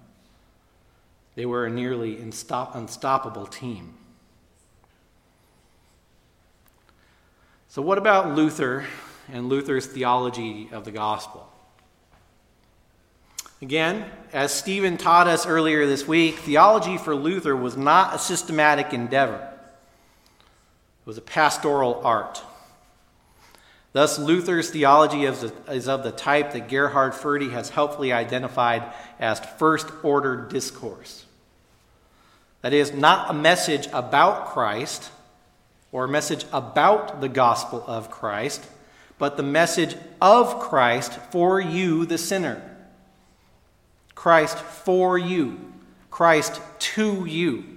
they 1.35 1.45
were 1.45 1.65
a 1.65 1.69
nearly 1.69 2.17
unstoppable 2.19 3.47
team. 3.47 3.93
So, 7.69 7.81
what 7.81 7.97
about 7.97 8.35
Luther 8.35 8.85
and 9.31 9.47
Luther's 9.47 9.85
theology 9.85 10.67
of 10.73 10.83
the 10.83 10.91
gospel? 10.91 11.49
Again, 13.61 14.11
as 14.33 14.51
Stephen 14.51 14.97
taught 14.97 15.27
us 15.27 15.45
earlier 15.45 15.85
this 15.85 16.05
week, 16.05 16.35
theology 16.35 16.97
for 16.97 17.15
Luther 17.15 17.55
was 17.55 17.77
not 17.77 18.13
a 18.13 18.19
systematic 18.19 18.91
endeavor 18.91 19.53
was 21.07 21.17
a 21.17 21.21
pastoral 21.21 22.01
art. 22.03 22.43
Thus, 23.93 24.19
Luther's 24.19 24.69
theology 24.69 25.23
is 25.23 25.87
of 25.87 26.03
the 26.03 26.11
type 26.11 26.51
that 26.51 26.67
Gerhard 26.67 27.13
Forde 27.13 27.49
has 27.51 27.69
helpfully 27.69 28.11
identified 28.11 28.83
as 29.17 29.39
first 29.39 29.87
order 30.03 30.35
discourse. 30.35 31.25
That 32.61 32.73
is, 32.73 32.91
not 32.91 33.31
a 33.31 33.33
message 33.33 33.87
about 33.93 34.47
Christ 34.47 35.09
or 35.93 36.03
a 36.03 36.09
message 36.09 36.45
about 36.51 37.21
the 37.21 37.29
gospel 37.29 37.85
of 37.87 38.11
Christ, 38.11 38.65
but 39.17 39.37
the 39.37 39.43
message 39.43 39.95
of 40.21 40.59
Christ 40.59 41.13
for 41.31 41.61
you, 41.61 42.05
the 42.05 42.17
sinner. 42.17 42.61
Christ 44.13 44.57
for 44.57 45.17
you, 45.17 45.71
Christ 46.11 46.59
to 46.79 47.25
you. 47.25 47.76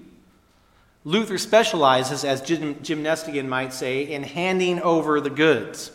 Luther 1.05 1.39
specializes, 1.39 2.25
as 2.25 2.43
Jim, 2.43 2.75
Nestingen 2.75 3.49
might 3.49 3.73
say, 3.73 4.03
in 4.03 4.23
handing 4.23 4.81
over 4.81 5.21
the 5.21 5.31
goods. 5.31 5.91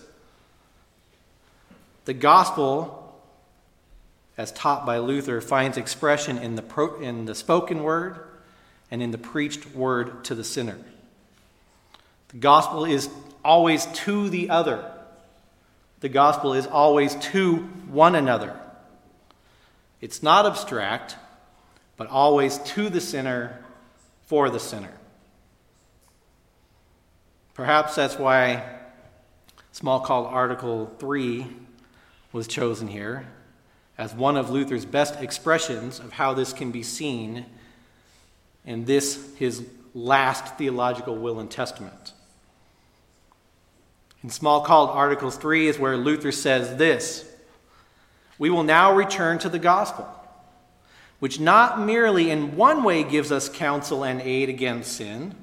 The 2.06 2.14
gospel, 2.14 3.16
as 4.38 4.52
taught 4.52 4.86
by 4.86 4.98
Luther, 4.98 5.42
finds 5.42 5.78
expression 5.78 6.38
in 6.38 6.56
the, 6.56 6.64
pro, 6.64 7.00
in 7.00 7.26
the 7.26 7.36
spoken 7.36 7.84
word 7.84 8.20
and 8.90 9.02
in 9.04 9.12
the 9.12 9.18
preached 9.18 9.76
word 9.76 10.24
to 10.26 10.36
the 10.36 10.44
sinner. 10.44 10.78
The 12.30 12.38
gospel 12.38 12.86
is 12.86 13.10
always 13.44 13.86
to 13.86 14.30
the 14.30 14.50
other, 14.50 14.92
the 16.00 16.10
gospel 16.10 16.54
is 16.54 16.68
always 16.68 17.16
to 17.16 17.58
one 17.88 18.16
another. 18.16 18.60
It's 20.02 20.22
not 20.22 20.46
abstract, 20.46 21.16
but 21.98 22.08
always 22.08 22.58
to 22.60 22.90
the 22.90 23.02
sinner 23.02 23.65
for 24.26 24.50
the 24.50 24.60
sinner. 24.60 24.94
Perhaps 27.54 27.96
that's 27.96 28.18
why 28.18 28.64
Smalcald 29.74 30.32
Article 30.32 30.94
3 31.00 31.48
was 32.32 32.48
chosen 32.48 32.88
here 32.88 33.28
as 33.98 34.14
one 34.14 34.36
of 34.36 34.50
Luther's 34.50 34.86
best 34.86 35.22
expressions 35.22 36.00
of 36.00 36.14
how 36.14 36.34
this 36.34 36.52
can 36.52 36.72
be 36.72 36.84
seen 36.84 37.46
in 38.66 38.86
this, 38.86 39.34
his 39.36 39.66
last 39.94 40.58
theological 40.58 41.16
will 41.16 41.40
and 41.40 41.50
testament. 41.50 42.14
In 44.24 44.30
Smalcald 44.30 44.90
Articles 44.90 45.38
3 45.38 45.68
is 45.68 45.80
where 45.80 45.96
Luther 45.96 46.32
says 46.32 46.78
this 46.78 47.32
We 48.38 48.50
will 48.50 48.64
now 48.64 48.94
return 48.94 49.40
to 49.40 49.50
the 49.50 49.60
gospel 49.60 50.10
which 51.20 51.40
not 51.40 51.80
merely 51.80 52.30
in 52.30 52.56
one 52.56 52.84
way 52.84 53.04
gives 53.04 53.32
us 53.32 53.50
counsel 53.50 54.04
and 54.04 54.22
aid 54.22 54.50
against 54.50 54.94
sin, 54.94 55.36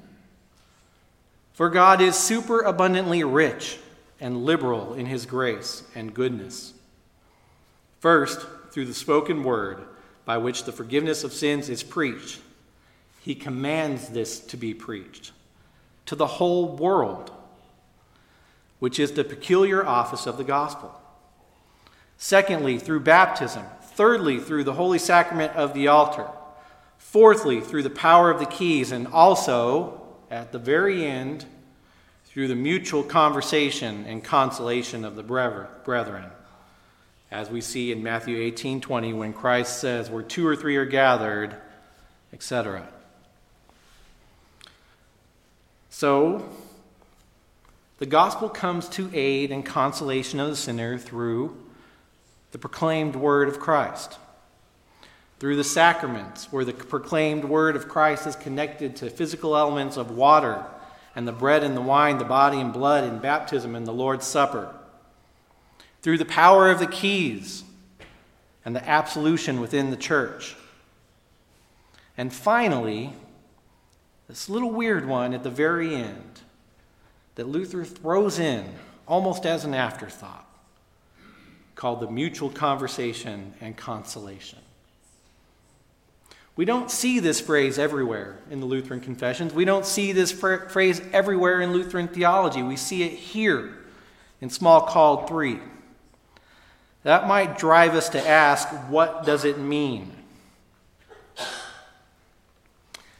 for 1.53 1.69
God 1.69 2.01
is 2.01 2.15
super 2.15 2.61
abundantly 2.61 3.23
rich 3.23 3.77
and 4.19 4.45
liberal 4.45 4.93
in 4.93 5.05
his 5.05 5.25
grace 5.25 5.83
and 5.95 6.13
goodness. 6.13 6.73
First, 7.99 8.45
through 8.71 8.85
the 8.85 8.93
spoken 8.93 9.43
word 9.43 9.83
by 10.25 10.37
which 10.37 10.63
the 10.63 10.71
forgiveness 10.71 11.23
of 11.23 11.33
sins 11.33 11.69
is 11.69 11.83
preached, 11.83 12.39
he 13.21 13.35
commands 13.35 14.09
this 14.09 14.39
to 14.39 14.57
be 14.57 14.73
preached 14.73 15.31
to 16.05 16.15
the 16.15 16.27
whole 16.27 16.75
world, 16.75 17.31
which 18.79 18.99
is 18.99 19.13
the 19.13 19.23
peculiar 19.23 19.85
office 19.85 20.25
of 20.27 20.37
the 20.37 20.43
gospel. 20.43 20.99
Secondly, 22.17 22.77
through 22.77 22.99
baptism, 22.99 23.63
Thirdly, 23.95 24.39
through 24.39 24.63
the 24.63 24.73
holy 24.73 24.99
sacrament 24.99 25.53
of 25.53 25.73
the 25.73 25.87
altar. 25.87 26.27
Fourthly, 26.97 27.61
through 27.61 27.83
the 27.83 27.89
power 27.89 28.31
of 28.31 28.39
the 28.39 28.45
keys. 28.45 28.91
And 28.91 29.07
also, 29.07 30.01
at 30.31 30.51
the 30.51 30.59
very 30.59 31.05
end, 31.05 31.45
through 32.25 32.47
the 32.47 32.55
mutual 32.55 33.03
conversation 33.03 34.05
and 34.07 34.23
consolation 34.23 35.05
of 35.05 35.15
the 35.15 35.21
brethren. 35.21 36.25
As 37.29 37.49
we 37.49 37.61
see 37.61 37.91
in 37.91 38.01
Matthew 38.01 38.37
18 38.37 38.81
20, 38.81 39.13
when 39.13 39.33
Christ 39.33 39.79
says, 39.79 40.09
Where 40.09 40.23
two 40.23 40.47
or 40.47 40.55
three 40.55 40.75
are 40.77 40.85
gathered, 40.85 41.55
etc. 42.31 42.87
So, 45.91 46.49
the 47.99 48.07
gospel 48.07 48.49
comes 48.49 48.89
to 48.89 49.11
aid 49.13 49.51
and 49.51 49.63
consolation 49.63 50.39
of 50.39 50.49
the 50.49 50.55
sinner 50.55 50.97
through 50.97 51.55
the 52.53 52.57
proclaimed 52.57 53.17
word 53.17 53.49
of 53.49 53.59
Christ. 53.59 54.17
through 55.43 55.57
the 55.57 55.63
sacraments, 55.65 56.53
where 56.53 56.63
the 56.63 56.71
proclaimed 56.71 57.43
word 57.43 57.75
of 57.75 57.89
Christ 57.89 58.25
is 58.25 58.37
connected 58.37 58.95
to 58.95 59.09
physical 59.09 59.57
elements 59.57 59.97
of 59.97 60.09
water 60.09 60.63
and 61.17 61.27
the 61.27 61.33
bread 61.33 61.65
and 61.65 61.75
the 61.75 61.81
wine, 61.81 62.17
the 62.17 62.23
body 62.23 62.61
and 62.61 62.71
blood 62.71 63.03
in 63.03 63.19
baptism 63.19 63.75
and 63.75 63.85
the 63.85 63.91
Lord's 63.91 64.25
Supper, 64.25 64.73
through 66.01 66.17
the 66.17 66.23
power 66.23 66.71
of 66.71 66.79
the 66.79 66.87
keys 66.87 67.65
and 68.63 68.73
the 68.73 68.89
absolution 68.89 69.59
within 69.59 69.89
the 69.89 69.97
church. 69.97 70.55
And 72.17 72.33
finally, 72.33 73.11
this 74.29 74.47
little 74.47 74.71
weird 74.71 75.05
one 75.05 75.33
at 75.33 75.43
the 75.43 75.49
very 75.49 75.93
end 75.93 76.39
that 77.35 77.49
Luther 77.49 77.83
throws 77.83 78.39
in 78.39 78.75
almost 79.05 79.45
as 79.45 79.65
an 79.65 79.73
afterthought 79.73 80.42
called 81.83 81.99
the 81.99 82.09
mutual 82.09 82.49
conversation 82.49 83.53
and 83.59 83.75
consolation. 83.75 84.59
We 86.55 86.63
don't 86.63 86.89
see 86.89 87.19
this 87.19 87.41
phrase 87.41 87.77
everywhere 87.77 88.37
in 88.49 88.61
the 88.61 88.65
Lutheran 88.65 89.01
confessions. 89.01 89.53
We 89.53 89.65
don't 89.65 89.85
see 89.85 90.13
this 90.13 90.31
phrase 90.31 91.01
everywhere 91.11 91.59
in 91.59 91.73
Lutheran 91.73 92.07
theology. 92.07 92.63
We 92.63 92.77
see 92.77 93.03
it 93.03 93.11
here 93.11 93.79
in 94.39 94.47
Smalcald 94.47 95.27
3. 95.27 95.59
That 97.03 97.27
might 97.27 97.57
drive 97.57 97.95
us 97.95 98.07
to 98.11 98.25
ask 98.25 98.69
what 98.87 99.25
does 99.25 99.43
it 99.43 99.59
mean? 99.59 100.13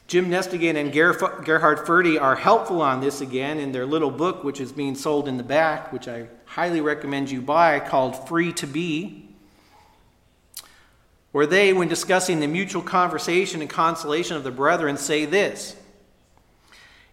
Jim 0.06 0.30
Nestingen 0.30 0.76
and 0.76 0.90
Gerhard 0.90 1.86
Forde 1.86 2.18
are 2.18 2.36
helpful 2.36 2.80
on 2.80 3.02
this 3.02 3.20
again 3.20 3.58
in 3.58 3.72
their 3.72 3.84
little 3.84 4.10
book, 4.10 4.42
which 4.42 4.58
is 4.58 4.72
being 4.72 4.94
sold 4.94 5.28
in 5.28 5.36
the 5.36 5.42
back, 5.42 5.92
which 5.92 6.08
I 6.08 6.28
highly 6.54 6.80
recommend 6.80 7.32
you 7.32 7.42
buy, 7.42 7.80
called 7.80 8.28
Free 8.28 8.52
to 8.52 8.66
Be. 8.66 9.28
Where 11.32 11.46
they, 11.46 11.72
when 11.72 11.88
discussing 11.88 12.38
the 12.38 12.46
mutual 12.46 12.80
conversation 12.80 13.60
and 13.60 13.68
consolation 13.68 14.36
of 14.36 14.44
the 14.44 14.52
brethren, 14.52 14.96
say 14.96 15.24
this 15.24 15.74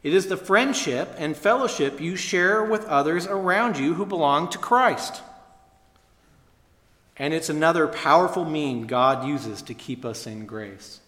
It 0.03 0.13
is 0.13 0.27
the 0.27 0.37
friendship 0.37 1.15
and 1.17 1.35
fellowship 1.35 1.99
you 1.99 2.15
share 2.15 2.63
with 2.63 2.85
others 2.85 3.25
around 3.25 3.79
you 3.79 3.95
who 3.95 4.05
belong 4.05 4.47
to 4.49 4.59
Christ. 4.59 5.23
And 7.17 7.33
it's 7.33 7.49
another 7.49 7.87
powerful 7.87 8.45
mean 8.45 8.85
God 8.85 9.27
uses 9.27 9.63
to 9.63 9.73
keep 9.73 10.05
us 10.05 10.27
in 10.27 10.45
grace. 10.45 10.99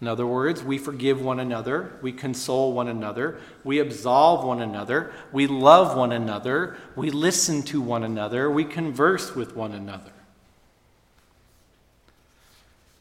In 0.00 0.08
other 0.08 0.26
words, 0.26 0.62
we 0.62 0.76
forgive 0.76 1.22
one 1.22 1.40
another, 1.40 1.92
we 2.02 2.12
console 2.12 2.74
one 2.74 2.88
another, 2.88 3.38
we 3.64 3.78
absolve 3.78 4.44
one 4.44 4.60
another, 4.60 5.12
we 5.32 5.46
love 5.46 5.96
one 5.96 6.12
another, 6.12 6.76
we 6.94 7.10
listen 7.10 7.62
to 7.62 7.80
one 7.80 8.04
another, 8.04 8.50
we 8.50 8.64
converse 8.64 9.34
with 9.34 9.56
one 9.56 9.72
another. 9.72 10.12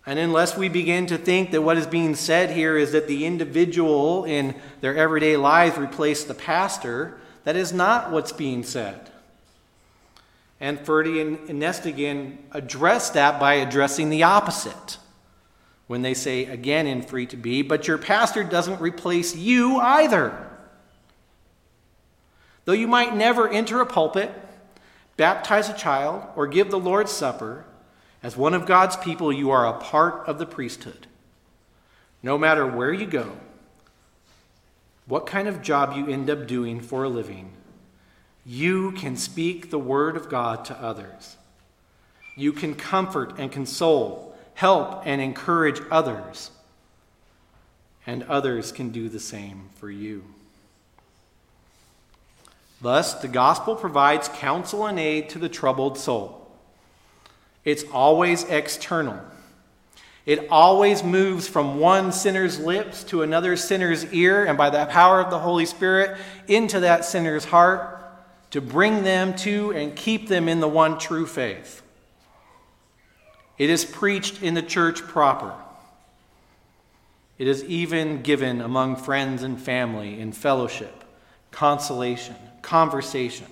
And 0.06 0.20
unless 0.20 0.56
we 0.56 0.70
begin 0.70 1.08
to 1.08 1.18
think 1.18 1.52
that 1.52 1.64
what 1.64 1.78
is 1.78 1.88
being 1.88 2.16
said 2.16 2.52
here 2.52 2.78
is 2.78 2.94
that 2.94 3.08
the 3.08 3.26
individual 3.26 4.24
in 4.24 4.56
their 4.80 4.96
everyday 4.96 5.36
lives 5.36 5.78
replace 5.78 6.24
the 6.24 6.36
pastor, 6.36 7.18
that 7.44 7.58
is 7.58 7.74
not 7.74 8.12
what's 8.12 8.32
being 8.32 8.64
said. 8.64 9.10
And 10.62 10.80
Forde 10.80 11.08
and 11.08 11.62
Nestingen 11.62 12.38
address 12.52 13.10
that 13.10 13.38
by 13.40 13.56
addressing 13.56 14.10
the 14.10 14.24
opposite 14.24 14.98
when 15.88 16.02
they 16.02 16.14
say 16.14 16.46
again 16.46 16.88
in 16.88 17.02
free 17.02 17.26
to 17.28 17.38
be, 17.38 17.62
but 17.62 17.88
your 17.88 17.98
pastor 17.98 18.44
doesn't 18.44 18.82
replace 18.82 19.36
you 19.36 19.78
either. 19.78 20.50
Though 22.66 22.74
you 22.74 22.88
might 22.88 23.16
never 23.16 23.48
enter 23.48 23.80
a 23.80 23.86
pulpit, 23.86 24.32
baptize 25.18 25.70
a 25.70 25.74
child, 25.74 26.24
or 26.36 26.48
give 26.48 26.72
the 26.72 26.80
Lord's 26.80 27.12
Supper, 27.12 27.66
as 28.24 28.36
one 28.36 28.56
of 28.56 28.66
God's 28.66 28.98
people, 28.98 29.32
you 29.32 29.52
are 29.52 29.68
a 29.68 29.80
part 29.80 30.28
of 30.28 30.40
the 30.40 30.48
priesthood. 30.48 31.06
No 32.24 32.40
matter 32.40 32.66
where 32.66 32.92
you 32.92 33.06
go, 33.06 33.38
what 35.06 35.28
kind 35.28 35.48
of 35.48 35.62
job 35.62 35.96
you 35.96 36.08
end 36.08 36.30
up 36.32 36.48
doing 36.48 36.82
for 36.82 37.04
a 37.04 37.10
living, 37.10 37.52
you 38.44 38.92
can 38.94 39.16
speak 39.16 39.70
the 39.70 39.78
word 39.78 40.18
of 40.18 40.30
God 40.30 40.66
to 40.66 40.82
others. 40.82 41.38
You 42.36 42.52
can 42.52 42.74
comfort 42.74 43.34
and 43.38 43.52
console 43.52 44.35
help 44.56 45.04
and 45.06 45.22
encourage 45.22 45.80
others, 45.92 46.50
and 48.08 48.24
others 48.24 48.72
can 48.72 48.90
do 48.90 49.08
the 49.08 49.20
same 49.20 49.70
for 49.76 49.92
you. 49.92 50.24
Thus, 52.82 53.14
the 53.16 53.28
gospel 53.28 53.76
provides 53.76 54.28
counsel 54.30 54.86
and 54.86 54.98
aid 55.00 55.30
to 55.30 55.40
the 55.40 55.50
troubled 55.50 55.98
soul. 55.98 56.50
It's 57.64 57.84
always 57.92 58.44
external. 58.46 59.20
It 60.26 60.48
always 60.50 61.04
moves 61.04 61.48
from 61.48 61.80
one 61.80 62.12
sinner's 62.12 62.60
lips 62.60 63.04
to 63.06 63.22
another 63.22 63.56
sinner's 63.56 64.06
ear, 64.14 64.46
and 64.46 64.58
by 64.58 64.70
the 64.70 64.86
power 64.86 65.20
of 65.20 65.30
the 65.30 65.40
Holy 65.40 65.66
Spirit, 65.66 66.18
into 66.48 66.80
that 66.80 67.06
sinner's 67.06 67.46
heart 67.46 67.92
to 68.52 68.62
bring 68.62 69.04
them 69.04 69.36
to 69.38 69.72
and 69.74 69.96
keep 69.96 70.28
them 70.28 70.48
in 70.48 70.62
the 70.62 70.68
one 70.68 70.98
true 70.98 71.26
faith. 71.26 71.82
It 73.58 73.70
is 73.70 73.86
preached 73.86 74.44
in 74.44 74.54
the 74.54 74.62
church 74.62 75.02
proper. 75.02 75.54
It 77.38 77.48
is 77.48 77.64
even 77.66 78.22
given 78.22 78.62
among 78.62 78.98
friends 78.98 79.44
and 79.44 79.62
family 79.62 80.20
in 80.20 80.32
fellowship, 80.32 81.04
consolation, 81.52 82.36
conversation, 82.62 83.48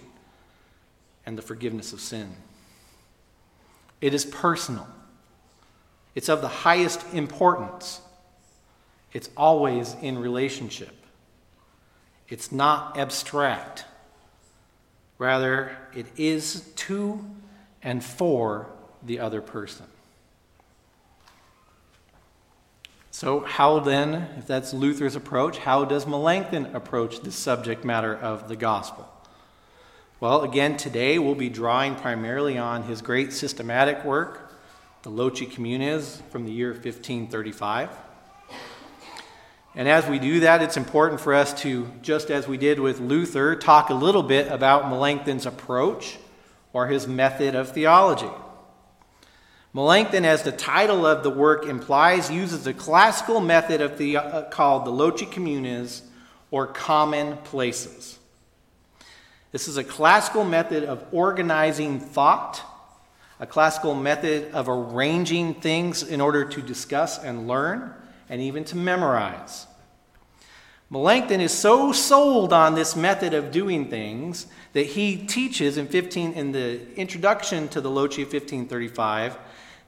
and 1.25 1.37
the 1.37 1.41
forgiveness 1.41 1.93
of 1.93 2.01
sin. 2.01 2.35
It 4.01 4.13
is 4.13 4.25
personal. 4.25 4.87
It's 6.15 6.29
of 6.29 6.41
the 6.41 6.47
highest 6.47 7.01
importance. 7.13 8.01
It's 9.13 9.29
always 9.37 9.95
in 10.01 10.17
relationship. 10.17 10.95
It's 12.27 12.51
not 12.51 12.97
abstract. 12.97 13.85
Rather, 15.17 15.75
it 15.95 16.07
is 16.17 16.61
to 16.75 17.23
and 17.81 18.03
for 18.03 18.67
the 19.03 19.19
other 19.19 19.41
person. 19.41 19.85
So, 23.13 23.41
how 23.41 23.77
then, 23.77 24.27
if 24.39 24.47
that's 24.47 24.73
Luther's 24.73 25.15
approach, 25.15 25.59
how 25.59 25.85
does 25.85 26.07
Melanchthon 26.07 26.75
approach 26.75 27.19
the 27.19 27.31
subject 27.31 27.85
matter 27.85 28.15
of 28.15 28.47
the 28.47 28.55
gospel? 28.55 29.07
Well, 30.19 30.41
again, 30.41 30.77
today 30.77 31.19
we'll 31.19 31.35
be 31.35 31.47
drawing 31.47 31.93
primarily 31.93 32.57
on 32.57 32.81
his 32.81 33.03
great 33.03 33.31
systematic 33.31 34.03
work, 34.03 34.57
the 35.03 35.11
Loci 35.11 35.45
Communes, 35.45 36.23
from 36.31 36.45
the 36.45 36.51
year 36.51 36.71
1535. 36.71 37.89
And 39.75 39.87
as 39.87 40.07
we 40.07 40.17
do 40.17 40.39
that, 40.39 40.63
it's 40.63 40.75
important 40.75 41.21
for 41.21 41.35
us 41.35 41.53
to, 41.61 41.91
just 42.01 42.31
as 42.31 42.47
we 42.47 42.57
did 42.57 42.79
with 42.79 42.99
Luther, 42.99 43.55
talk 43.55 43.91
a 43.91 43.93
little 43.93 44.23
bit 44.23 44.51
about 44.51 44.89
Melanchthon's 44.89 45.45
approach 45.45 46.17
or 46.73 46.87
his 46.87 47.07
method 47.07 47.53
of 47.53 47.73
theology. 47.73 48.31
Melanchthon, 49.75 50.23
as 50.23 50.43
the 50.43 50.51
title 50.51 51.03
of 51.03 51.23
the 51.23 51.31
work 51.31 51.65
implies, 51.65 52.29
uses 52.29 52.67
a 52.67 52.73
classical 52.73 53.39
method 53.39 53.81
of 53.81 53.97
the, 53.97 54.17
uh, 54.17 54.43
called 54.43 54.85
the 54.85 54.91
Loci 54.91 55.25
Communes, 55.25 56.03
or 56.51 56.67
common 56.67 57.37
places. 57.37 58.19
This 59.51 59.67
is 59.67 59.77
a 59.77 59.83
classical 59.83 60.43
method 60.43 60.83
of 60.83 61.03
organizing 61.11 61.99
thought, 61.99 62.61
a 63.39 63.47
classical 63.47 63.95
method 63.95 64.51
of 64.51 64.69
arranging 64.69 65.55
things 65.55 66.03
in 66.03 66.21
order 66.21 66.45
to 66.45 66.61
discuss 66.61 67.17
and 67.17 67.47
learn, 67.47 67.95
and 68.29 68.41
even 68.41 68.63
to 68.65 68.77
memorize. 68.77 69.65
Melanchthon 70.91 71.41
is 71.41 71.51
so 71.51 71.91
sold 71.91 72.53
on 72.53 72.75
this 72.75 72.95
method 72.95 73.33
of 73.33 73.49
doing 73.49 73.89
things 73.89 74.45
that 74.73 74.85
he 74.85 75.17
teaches 75.17 75.77
in 75.79 75.87
15 75.87 76.33
in 76.33 76.51
the 76.51 76.93
introduction 76.95 77.67
to 77.69 77.81
the 77.81 77.89
Loci 77.89 78.21
of 78.21 78.27
1535 78.27 79.35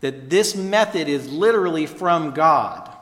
that 0.05 0.29
this 0.29 0.55
method 0.55 1.09
is 1.09 1.31
literally 1.31 1.87
from 1.87 2.29
God. 2.29 2.95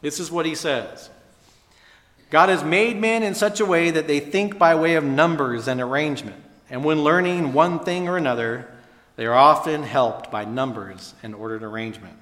This 0.00 0.20
is 0.20 0.30
what 0.30 0.46
he 0.46 0.54
says 0.54 1.10
God 2.30 2.48
has 2.48 2.62
made 2.62 2.96
men 2.96 3.24
in 3.24 3.34
such 3.34 3.58
a 3.58 3.66
way 3.66 3.90
that 3.90 4.06
they 4.06 4.20
think 4.20 4.56
by 4.56 4.76
way 4.76 4.94
of 4.94 5.02
numbers 5.02 5.66
and 5.66 5.80
arrangement. 5.80 6.44
And 6.70 6.84
when 6.84 7.02
learning 7.02 7.54
one 7.54 7.80
thing 7.80 8.06
or 8.06 8.16
another, 8.16 8.70
they 9.16 9.26
are 9.26 9.34
often 9.34 9.82
helped 9.82 10.30
by 10.30 10.44
numbers 10.44 11.14
and 11.24 11.34
ordered 11.34 11.64
arrangement. 11.64 12.18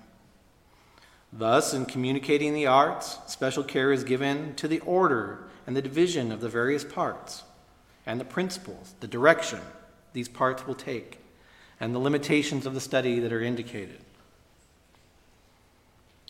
Thus, 1.30 1.74
in 1.74 1.84
communicating 1.84 2.54
the 2.54 2.68
arts, 2.68 3.18
special 3.26 3.64
care 3.64 3.92
is 3.92 4.02
given 4.02 4.54
to 4.54 4.66
the 4.66 4.80
order 4.80 5.44
and 5.66 5.76
the 5.76 5.82
division 5.82 6.32
of 6.32 6.40
the 6.40 6.48
various 6.48 6.84
parts 6.84 7.42
and 8.06 8.18
the 8.18 8.24
principles, 8.24 8.94
the 9.00 9.06
direction 9.06 9.60
these 10.14 10.26
parts 10.28 10.66
will 10.66 10.74
take 10.74 11.18
and 11.80 11.94
the 11.94 11.98
limitations 11.98 12.66
of 12.66 12.74
the 12.74 12.80
study 12.80 13.18
that 13.20 13.32
are 13.32 13.42
indicated. 13.42 14.00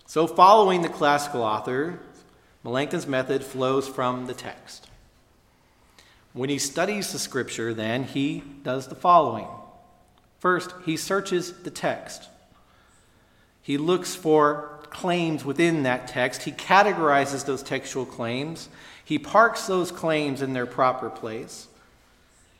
So, 0.06 0.26
following 0.26 0.82
the 0.82 0.88
classical 0.88 1.42
author, 1.42 1.98
Melanchthon's 2.64 3.06
method 3.06 3.44
flows 3.44 3.88
from 3.88 4.26
the 4.26 4.34
text. 4.34 4.88
When 6.32 6.48
he 6.48 6.58
studies 6.58 7.12
the 7.12 7.18
scripture, 7.18 7.72
then, 7.72 8.04
he 8.04 8.42
does 8.62 8.88
the 8.88 8.94
following. 8.94 9.48
First, 10.38 10.74
he 10.84 10.96
searches 10.96 11.52
the 11.62 11.70
text. 11.70 12.28
He 13.62 13.78
looks 13.78 14.14
for 14.14 14.80
claims 14.90 15.44
within 15.44 15.82
that 15.82 16.08
text. 16.08 16.42
He 16.42 16.52
categorizes 16.52 17.44
those 17.44 17.62
textual 17.62 18.06
claims. 18.06 18.68
He 19.04 19.18
parks 19.18 19.66
those 19.66 19.90
claims 19.90 20.42
in 20.42 20.52
their 20.52 20.66
proper 20.66 21.10
place. 21.10 21.68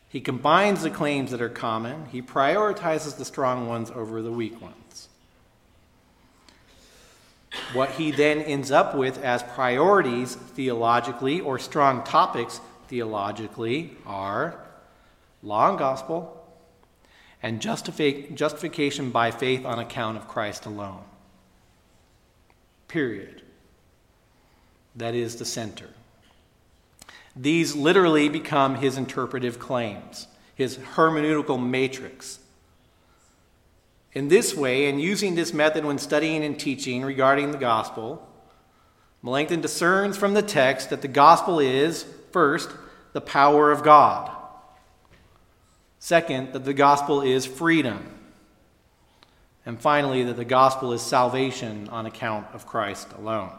He 0.09 0.21
combines 0.21 0.83
the 0.83 0.90
claims 0.90 1.31
that 1.31 1.42
are 1.42 1.49
common. 1.49 2.07
He 2.07 2.23
prioritizes 2.23 3.16
the 3.16 3.25
strong 3.25 3.69
ones 3.69 3.90
over 3.90 4.23
the 4.23 4.33
weak 4.33 4.61
ones. 4.61 5.09
What 7.73 7.92
he 7.92 8.11
then 8.11 8.40
ends 8.40 8.71
up 8.71 8.95
with 8.95 9.23
as 9.23 9.42
priorities 9.42 10.35
theologically 10.35 11.40
or 11.40 11.59
strong 11.59 12.05
topics 12.05 12.61
theologically 12.88 13.97
are 14.07 14.61
law 15.42 15.71
and 15.71 15.79
gospel 15.79 16.45
and 17.42 17.61
justifi- 17.61 18.35
justification 18.35 19.11
by 19.11 19.31
faith 19.31 19.64
on 19.64 19.79
account 19.79 20.16
of 20.16 20.29
Christ 20.29 20.66
alone. 20.66 21.03
Period. 22.88 23.42
That 24.95 25.14
is 25.14 25.37
the 25.37 25.45
center. 25.45 25.90
These 27.37 27.77
literally 27.77 28.31
become 28.31 28.77
his 28.77 28.96
interpretive 28.96 29.59
claims, 29.59 30.27
his 30.55 30.79
hermeneutical 30.79 31.62
matrix. 31.62 32.38
In 34.12 34.29
this 34.29 34.55
way, 34.55 34.88
and 34.88 34.99
using 35.01 35.35
this 35.35 35.53
method 35.53 35.85
when 35.85 35.99
studying 35.99 36.42
and 36.42 36.59
teaching 36.59 37.05
regarding 37.05 37.51
the 37.51 37.59
gospel, 37.59 38.27
Melanchthon 39.22 39.61
discerns 39.61 40.16
from 40.16 40.33
the 40.33 40.42
text 40.42 40.88
that 40.88 41.03
the 41.03 41.09
gospel 41.09 41.61
is, 41.61 42.07
first, 42.33 42.70
the 43.12 43.20
power 43.20 43.70
of 43.70 43.83
God. 43.83 44.31
Second, 45.99 46.55
that 46.55 46.64
the 46.64 46.72
gospel 46.72 47.20
is 47.20 47.44
freedom. 47.44 48.12
And 49.66 49.81
finally, 49.81 50.22
that 50.22 50.37
the 50.37 50.44
gospel 50.44 50.92
is 50.92 51.03
salvation 51.03 51.88
on 51.88 52.07
account 52.07 52.46
of 52.55 52.66
Christ 52.66 53.09
alone. 53.18 53.53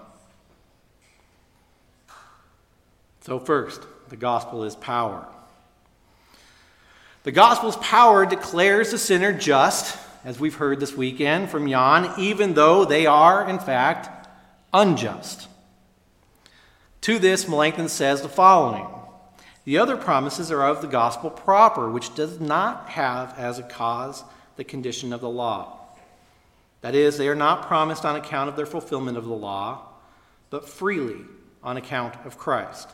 So, 3.28 3.40
first, 3.40 3.82
the 4.08 4.16
gospel 4.16 4.64
is 4.64 4.74
power. 4.78 5.28
The 7.24 7.34
gospel's 7.34 7.76
power 7.76 8.26
declares 8.26 8.92
the 8.92 8.98
sinner 8.98 9.34
just, 9.34 10.00
as 10.24 10.40
we've 10.40 10.56
heard 10.56 10.80
this 10.80 10.96
weekend 10.96 11.50
from 11.50 11.68
Jan, 11.68 12.14
even 12.18 12.54
though 12.54 12.86
they 12.86 13.06
are, 13.06 13.46
in 13.50 13.60
fact, 13.60 14.30
unjust. 14.74 15.50
To 17.02 17.20
this, 17.20 17.50
Melanchthon 17.50 17.90
says 17.90 18.22
the 18.22 18.30
following 18.30 18.88
The 19.66 19.78
other 19.78 19.98
promises 19.98 20.50
are 20.50 20.64
of 20.66 20.82
the 20.82 20.88
gospel 20.88 21.30
proper, 21.30 21.92
which 21.92 22.16
does 22.16 22.40
not 22.40 22.88
have 22.92 23.38
as 23.38 23.60
a 23.60 23.64
cause 23.64 24.24
the 24.56 24.64
condition 24.64 25.12
of 25.12 25.20
the 25.20 25.30
law. 25.30 25.80
That 26.80 26.96
is, 26.96 27.18
they 27.18 27.28
are 27.28 27.36
not 27.36 27.68
promised 27.68 28.06
on 28.06 28.16
account 28.16 28.48
of 28.48 28.56
their 28.56 28.66
fulfillment 28.66 29.18
of 29.18 29.26
the 29.26 29.34
law, 29.34 29.82
but 30.50 30.70
freely 30.70 31.26
on 31.62 31.76
account 31.76 32.16
of 32.26 32.38
Christ. 32.38 32.88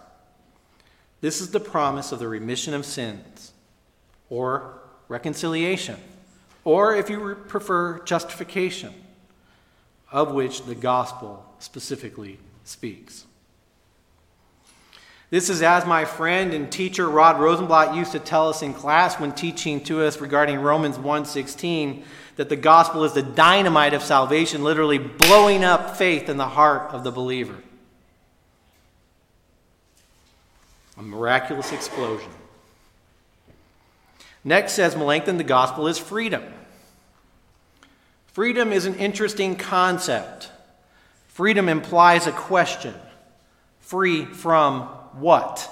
This 1.23 1.39
is 1.39 1.51
the 1.51 1.59
promise 1.61 2.11
of 2.11 2.19
the 2.19 2.27
remission 2.27 2.73
of 2.73 2.85
sins, 2.85 3.53
or 4.29 4.81
reconciliation, 5.07 5.95
or 6.65 6.97
if 6.97 7.09
you 7.09 7.35
prefer, 7.47 8.03
justification, 8.03 8.93
of 10.11 10.33
which 10.33 10.65
the 10.65 10.75
gospel 10.75 11.45
specifically 11.59 12.39
speaks. 12.65 13.23
This 15.29 15.49
is 15.49 15.61
as 15.61 15.85
my 15.85 16.03
friend 16.03 16.53
and 16.53 16.69
teacher 16.69 17.09
Rod 17.09 17.37
Rosenbladt 17.37 17.95
used 17.95 18.11
to 18.11 18.19
tell 18.19 18.49
us 18.49 18.61
in 18.61 18.73
class 18.73 19.17
when 19.17 19.31
teaching 19.31 19.81
to 19.85 20.03
us 20.03 20.19
regarding 20.19 20.59
Romans 20.59 20.97
1:16 20.97 22.03
that 22.35 22.49
the 22.49 22.57
gospel 22.57 23.05
is 23.05 23.13
the 23.13 23.23
dynamite 23.23 23.93
of 23.93 24.03
salvation 24.03 24.61
literally 24.61 24.97
blowing 24.97 25.63
up 25.63 25.95
faith 25.95 26.27
in 26.27 26.35
the 26.35 26.49
heart 26.49 26.93
of 26.93 27.05
the 27.05 27.13
believer. 27.13 27.63
A 30.97 31.01
miraculous 31.01 31.71
explosion. 31.71 32.29
Next, 34.43 34.73
says 34.73 34.95
Melanchthon, 34.95 35.37
the 35.37 35.43
gospel 35.43 35.87
is 35.87 35.97
freedom. 35.97 36.43
Freedom 38.27 38.71
is 38.71 38.85
an 38.85 38.95
interesting 38.95 39.55
concept. 39.55 40.49
Freedom 41.27 41.69
implies 41.69 42.27
a 42.27 42.31
question 42.31 42.93
free 43.79 44.25
from 44.25 44.81
what? 45.13 45.69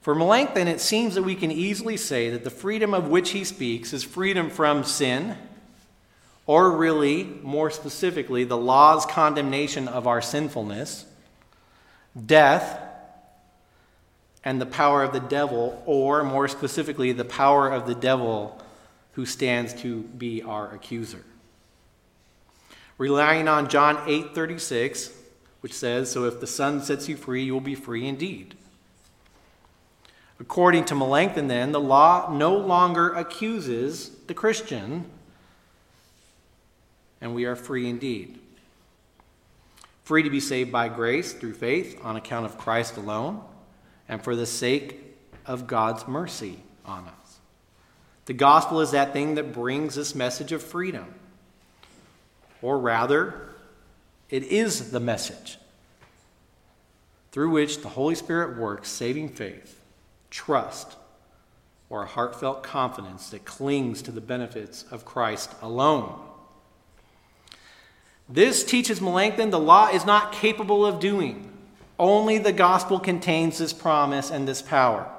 For 0.00 0.14
Melanchthon, 0.14 0.68
it 0.68 0.80
seems 0.80 1.16
that 1.16 1.22
we 1.22 1.34
can 1.34 1.50
easily 1.50 1.96
say 1.96 2.30
that 2.30 2.44
the 2.44 2.50
freedom 2.50 2.94
of 2.94 3.08
which 3.08 3.30
he 3.30 3.44
speaks 3.44 3.92
is 3.92 4.04
freedom 4.04 4.48
from 4.48 4.84
sin, 4.84 5.36
or 6.46 6.70
really, 6.70 7.24
more 7.42 7.70
specifically, 7.70 8.44
the 8.44 8.56
law's 8.56 9.04
condemnation 9.04 9.86
of 9.88 10.06
our 10.06 10.22
sinfulness, 10.22 11.04
death, 12.24 12.80
and 14.48 14.62
the 14.62 14.66
power 14.66 15.02
of 15.02 15.12
the 15.12 15.20
devil, 15.20 15.82
or 15.84 16.24
more 16.24 16.48
specifically, 16.48 17.12
the 17.12 17.22
power 17.22 17.68
of 17.68 17.86
the 17.86 17.94
devil 17.94 18.58
who 19.12 19.26
stands 19.26 19.74
to 19.74 20.04
be 20.04 20.42
our 20.42 20.74
accuser. 20.74 21.22
Relying 22.96 23.46
on 23.46 23.68
John 23.68 24.02
8:36, 24.06 25.10
which 25.60 25.74
says, 25.74 26.10
"So 26.10 26.24
if 26.24 26.40
the 26.40 26.46
Son 26.46 26.82
sets 26.82 27.10
you 27.10 27.16
free, 27.18 27.44
you 27.44 27.52
will 27.52 27.60
be 27.60 27.74
free 27.74 28.06
indeed." 28.06 28.56
According 30.40 30.86
to 30.86 30.94
Melanchthon, 30.94 31.48
then, 31.48 31.72
the 31.72 31.78
law 31.78 32.32
no 32.32 32.56
longer 32.56 33.12
accuses 33.12 34.12
the 34.28 34.34
Christian, 34.34 35.10
and 37.20 37.34
we 37.34 37.44
are 37.44 37.54
free 37.54 37.86
indeed. 37.86 38.40
Free 40.04 40.22
to 40.22 40.30
be 40.30 40.40
saved 40.40 40.72
by 40.72 40.88
grace 40.88 41.34
through 41.34 41.52
faith 41.52 42.00
on 42.02 42.16
account 42.16 42.46
of 42.46 42.56
Christ 42.56 42.96
alone 42.96 43.44
and 44.08 44.22
for 44.22 44.34
the 44.34 44.46
sake 44.46 45.00
of 45.46 45.66
God's 45.66 46.08
mercy 46.08 46.58
on 46.84 47.06
us. 47.06 47.38
The 48.26 48.34
gospel 48.34 48.80
is 48.80 48.90
that 48.90 49.12
thing 49.12 49.36
that 49.36 49.52
brings 49.52 49.94
this 49.94 50.14
message 50.14 50.52
of 50.52 50.62
freedom. 50.62 51.14
Or 52.60 52.78
rather, 52.78 53.48
it 54.30 54.44
is 54.44 54.90
the 54.90 55.00
message 55.00 55.58
through 57.32 57.50
which 57.50 57.82
the 57.82 57.90
Holy 57.90 58.14
Spirit 58.14 58.58
works 58.58 58.88
saving 58.88 59.30
faith, 59.30 59.80
trust, 60.30 60.96
or 61.90 62.02
a 62.02 62.06
heartfelt 62.06 62.62
confidence 62.62 63.30
that 63.30 63.44
clings 63.44 64.02
to 64.02 64.10
the 64.10 64.20
benefits 64.20 64.84
of 64.90 65.04
Christ 65.04 65.54
alone. 65.62 66.20
This 68.28 68.62
teaches 68.62 69.00
Melanchthon 69.00 69.50
the 69.50 69.58
law 69.58 69.88
is 69.88 70.04
not 70.04 70.32
capable 70.32 70.84
of 70.84 71.00
doing. 71.00 71.47
Only 71.98 72.38
the 72.38 72.52
gospel 72.52 73.00
contains 73.00 73.58
this 73.58 73.72
promise 73.72 74.30
and 74.30 74.46
this 74.46 74.62
power. 74.62 75.10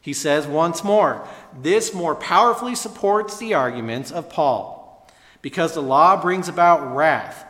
He 0.00 0.12
says 0.12 0.46
once 0.46 0.82
more, 0.82 1.26
this 1.60 1.92
more 1.92 2.14
powerfully 2.14 2.74
supports 2.74 3.38
the 3.38 3.54
arguments 3.54 4.10
of 4.10 4.30
Paul, 4.30 5.06
because 5.42 5.74
the 5.74 5.82
law 5.82 6.20
brings 6.20 6.48
about 6.48 6.94
wrath. 6.94 7.44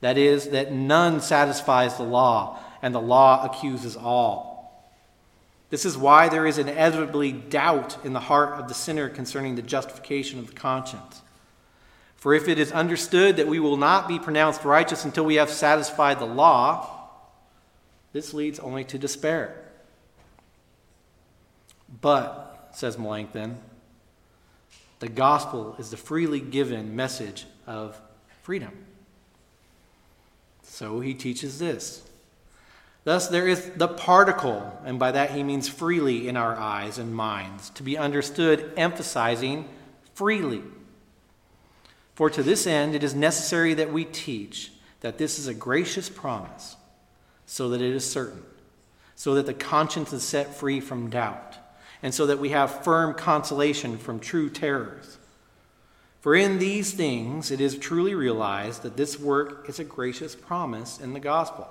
That 0.00 0.18
is, 0.18 0.50
that 0.50 0.72
none 0.72 1.20
satisfies 1.20 1.96
the 1.96 2.02
law, 2.02 2.58
and 2.82 2.94
the 2.94 3.00
law 3.00 3.44
accuses 3.44 3.96
all. 3.96 4.52
This 5.70 5.84
is 5.86 5.96
why 5.96 6.28
there 6.28 6.46
is 6.46 6.58
inevitably 6.58 7.32
doubt 7.32 7.96
in 8.04 8.12
the 8.12 8.20
heart 8.20 8.60
of 8.60 8.68
the 8.68 8.74
sinner 8.74 9.08
concerning 9.08 9.54
the 9.54 9.62
justification 9.62 10.38
of 10.38 10.48
the 10.48 10.52
conscience. 10.52 11.22
For 12.16 12.34
if 12.34 12.46
it 12.46 12.58
is 12.58 12.70
understood 12.70 13.36
that 13.36 13.48
we 13.48 13.58
will 13.58 13.78
not 13.78 14.06
be 14.06 14.18
pronounced 14.18 14.64
righteous 14.64 15.04
until 15.04 15.24
we 15.24 15.36
have 15.36 15.50
satisfied 15.50 16.18
the 16.18 16.26
law, 16.26 16.91
this 18.12 18.34
leads 18.34 18.58
only 18.58 18.84
to 18.84 18.98
despair. 18.98 19.56
But, 22.00 22.70
says 22.72 22.98
Melanchthon, 22.98 23.58
the 25.00 25.08
gospel 25.08 25.74
is 25.78 25.90
the 25.90 25.96
freely 25.96 26.40
given 26.40 26.94
message 26.94 27.46
of 27.66 28.00
freedom. 28.42 28.72
So 30.62 31.00
he 31.00 31.14
teaches 31.14 31.58
this. 31.58 32.08
Thus, 33.04 33.26
there 33.28 33.48
is 33.48 33.70
the 33.70 33.88
particle, 33.88 34.80
and 34.84 34.98
by 34.98 35.10
that 35.10 35.32
he 35.32 35.42
means 35.42 35.68
freely 35.68 36.28
in 36.28 36.36
our 36.36 36.56
eyes 36.56 36.98
and 36.98 37.14
minds, 37.14 37.70
to 37.70 37.82
be 37.82 37.98
understood, 37.98 38.72
emphasizing 38.76 39.68
freely. 40.14 40.62
For 42.14 42.30
to 42.30 42.42
this 42.42 42.66
end, 42.66 42.94
it 42.94 43.02
is 43.02 43.14
necessary 43.14 43.74
that 43.74 43.92
we 43.92 44.04
teach 44.04 44.72
that 45.00 45.18
this 45.18 45.38
is 45.38 45.48
a 45.48 45.54
gracious 45.54 46.08
promise 46.08 46.76
so 47.46 47.68
that 47.68 47.80
it 47.80 47.94
is 47.94 48.10
certain, 48.10 48.42
so 49.14 49.34
that 49.34 49.46
the 49.46 49.54
conscience 49.54 50.12
is 50.12 50.22
set 50.22 50.54
free 50.54 50.80
from 50.80 51.10
doubt, 51.10 51.56
and 52.02 52.14
so 52.14 52.26
that 52.26 52.38
we 52.38 52.50
have 52.50 52.84
firm 52.84 53.14
consolation 53.14 53.98
from 53.98 54.18
true 54.18 54.48
terrors. 54.50 55.18
For 56.20 56.34
in 56.36 56.58
these 56.58 56.92
things 56.92 57.50
it 57.50 57.60
is 57.60 57.76
truly 57.76 58.14
realized 58.14 58.82
that 58.82 58.96
this 58.96 59.18
work 59.18 59.68
is 59.68 59.78
a 59.78 59.84
gracious 59.84 60.36
promise 60.36 61.00
in 61.00 61.12
the 61.12 61.20
gospel. 61.20 61.68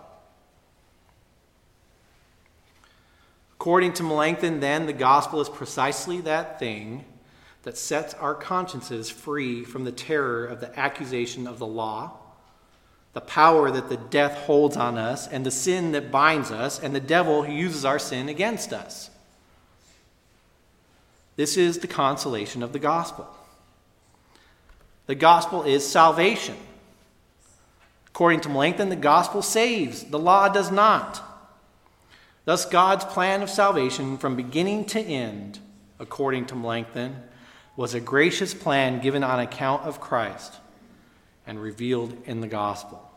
According 3.61 3.93
to 3.93 4.03
Melanchthon, 4.03 4.59
then, 4.59 4.87
the 4.87 4.93
gospel 4.93 5.39
is 5.39 5.47
precisely 5.47 6.19
that 6.21 6.57
thing 6.57 7.05
that 7.61 7.77
sets 7.77 8.15
our 8.15 8.33
consciences 8.33 9.09
free 9.09 9.63
from 9.63 9.83
the 9.83 9.91
terror 9.91 10.45
of 10.45 10.59
the 10.59 10.79
accusation 10.79 11.45
of 11.45 11.59
the 11.59 11.67
law, 11.67 12.17
the 13.13 13.21
power 13.21 13.69
that 13.69 13.89
the 13.89 13.97
death 13.97 14.37
holds 14.39 14.77
on 14.77 14.97
us, 14.97 15.27
and 15.27 15.45
the 15.45 15.51
sin 15.51 15.91
that 15.91 16.11
binds 16.11 16.49
us, 16.49 16.79
and 16.79 16.95
the 16.95 16.99
devil 16.99 17.43
who 17.43 17.51
uses 17.51 17.83
our 17.83 17.99
sin 17.99 18.29
against 18.29 18.71
us. 18.71 19.09
This 21.35 21.57
is 21.57 21.79
the 21.79 21.87
consolation 21.87 22.63
of 22.63 22.71
the 22.71 22.79
gospel. 22.79 23.27
The 25.07 25.15
gospel 25.15 25.63
is 25.63 25.85
salvation. 25.85 26.55
According 28.07 28.41
to 28.41 28.49
Melanchthon, 28.49 28.89
the 28.89 28.95
gospel 28.95 29.41
saves, 29.41 30.03
the 30.05 30.19
law 30.19 30.47
does 30.47 30.71
not. 30.71 31.21
Thus, 32.45 32.65
God's 32.65 33.05
plan 33.05 33.41
of 33.41 33.49
salvation 33.49 34.17
from 34.17 34.35
beginning 34.35 34.85
to 34.85 34.99
end, 34.99 35.59
according 35.99 36.45
to 36.47 36.55
Melanchthon, 36.55 37.15
was 37.75 37.93
a 37.93 37.99
gracious 37.99 38.53
plan 38.53 39.01
given 39.01 39.23
on 39.23 39.39
account 39.39 39.83
of 39.83 39.99
Christ 39.99 40.55
and 41.45 41.61
revealed 41.61 42.15
in 42.25 42.41
the 42.41 42.47
gospel. 42.47 43.09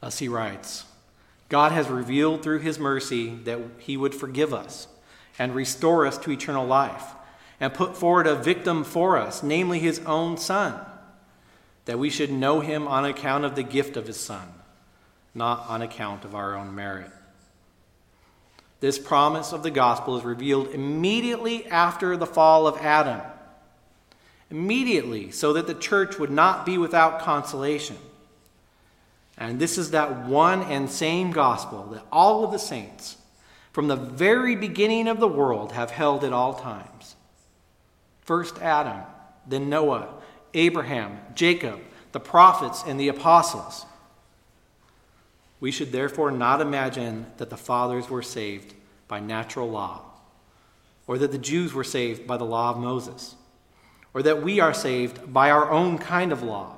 Thus 0.00 0.18
he 0.18 0.28
writes 0.28 0.84
God 1.48 1.72
has 1.72 1.88
revealed 1.88 2.42
through 2.42 2.60
his 2.60 2.78
mercy 2.78 3.34
that 3.44 3.58
he 3.78 3.96
would 3.96 4.14
forgive 4.14 4.54
us 4.54 4.88
and 5.38 5.54
restore 5.54 6.06
us 6.06 6.18
to 6.18 6.30
eternal 6.30 6.66
life, 6.66 7.04
and 7.60 7.72
put 7.72 7.96
forward 7.96 8.26
a 8.26 8.34
victim 8.34 8.84
for 8.84 9.16
us, 9.16 9.42
namely 9.42 9.78
his 9.78 10.00
own 10.00 10.36
Son, 10.36 10.78
that 11.84 11.98
we 11.98 12.10
should 12.10 12.30
know 12.30 12.60
him 12.60 12.86
on 12.86 13.04
account 13.04 13.44
of 13.44 13.54
the 13.54 13.62
gift 13.62 13.96
of 13.96 14.06
his 14.06 14.18
Son, 14.18 14.46
not 15.34 15.66
on 15.68 15.82
account 15.82 16.24
of 16.24 16.34
our 16.34 16.56
own 16.56 16.74
merit. 16.74 17.10
This 18.80 18.98
promise 18.98 19.52
of 19.52 19.62
the 19.62 19.70
gospel 19.70 20.18
is 20.18 20.24
revealed 20.24 20.68
immediately 20.68 21.66
after 21.66 22.16
the 22.16 22.26
fall 22.26 22.66
of 22.66 22.76
Adam. 22.78 23.20
Immediately, 24.52 25.30
so 25.30 25.54
that 25.54 25.66
the 25.66 25.72
church 25.72 26.18
would 26.18 26.30
not 26.30 26.66
be 26.66 26.76
without 26.76 27.20
consolation. 27.20 27.96
And 29.38 29.58
this 29.58 29.78
is 29.78 29.92
that 29.92 30.26
one 30.26 30.62
and 30.64 30.90
same 30.90 31.30
gospel 31.30 31.84
that 31.92 32.04
all 32.12 32.44
of 32.44 32.52
the 32.52 32.58
saints, 32.58 33.16
from 33.72 33.88
the 33.88 33.96
very 33.96 34.54
beginning 34.54 35.08
of 35.08 35.20
the 35.20 35.26
world, 35.26 35.72
have 35.72 35.90
held 35.90 36.22
at 36.22 36.34
all 36.34 36.52
times. 36.52 37.16
First 38.20 38.58
Adam, 38.58 39.00
then 39.46 39.70
Noah, 39.70 40.08
Abraham, 40.52 41.18
Jacob, 41.34 41.80
the 42.12 42.20
prophets, 42.20 42.84
and 42.86 43.00
the 43.00 43.08
apostles. 43.08 43.86
We 45.60 45.70
should 45.70 45.92
therefore 45.92 46.30
not 46.30 46.60
imagine 46.60 47.24
that 47.38 47.48
the 47.48 47.56
fathers 47.56 48.10
were 48.10 48.20
saved 48.20 48.74
by 49.08 49.18
natural 49.18 49.70
law, 49.70 50.02
or 51.06 51.16
that 51.16 51.32
the 51.32 51.38
Jews 51.38 51.72
were 51.72 51.84
saved 51.84 52.26
by 52.26 52.36
the 52.36 52.44
law 52.44 52.68
of 52.68 52.76
Moses, 52.76 53.34
or 54.14 54.22
that 54.22 54.42
we 54.42 54.60
are 54.60 54.74
saved 54.74 55.32
by 55.32 55.50
our 55.50 55.70
own 55.70 55.98
kind 55.98 56.32
of 56.32 56.42
law. 56.42 56.76